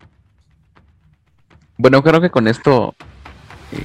Bueno, 1.80 2.04
creo 2.04 2.22
que 2.22 2.30
con 2.30 2.48
esto 2.48 2.94
eh, 3.72 3.84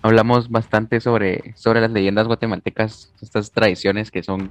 hablamos 0.00 0.48
bastante 0.48 0.98
sobre, 1.02 1.52
sobre 1.56 1.82
las 1.82 1.90
leyendas 1.90 2.26
guatemaltecas, 2.26 3.12
estas 3.20 3.50
tradiciones 3.50 4.10
que 4.10 4.22
son 4.22 4.50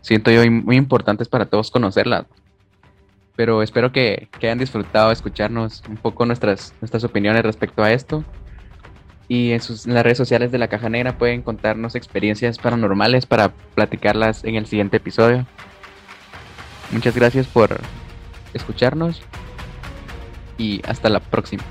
siento 0.00 0.30
yo 0.30 0.48
muy 0.50 0.76
importantes 0.76 1.28
para 1.28 1.46
todos 1.46 1.70
conocerlas. 1.70 2.26
Pero 3.36 3.62
espero 3.62 3.92
que, 3.92 4.28
hayan 4.38 4.58
disfrutado 4.58 5.12
escucharnos 5.12 5.82
un 5.88 5.96
poco 5.96 6.24
nuestras, 6.24 6.74
nuestras 6.80 7.04
opiniones 7.04 7.42
respecto 7.42 7.82
a 7.82 7.92
esto. 7.92 8.24
Y 9.28 9.52
en, 9.52 9.60
sus, 9.60 9.86
en 9.86 9.94
las 9.94 10.04
redes 10.04 10.18
sociales 10.18 10.52
de 10.52 10.58
la 10.58 10.68
Caja 10.68 10.88
Negra 10.88 11.18
pueden 11.18 11.42
contarnos 11.42 11.96
experiencias 11.96 12.58
paranormales 12.58 13.26
para 13.26 13.50
platicarlas 13.74 14.44
en 14.44 14.54
el 14.54 14.66
siguiente 14.66 14.98
episodio. 14.98 15.46
Muchas 16.92 17.14
gracias 17.16 17.46
por 17.46 17.80
escucharnos 18.54 19.22
y 20.56 20.80
hasta 20.88 21.08
la 21.08 21.20
próxima. 21.20 21.64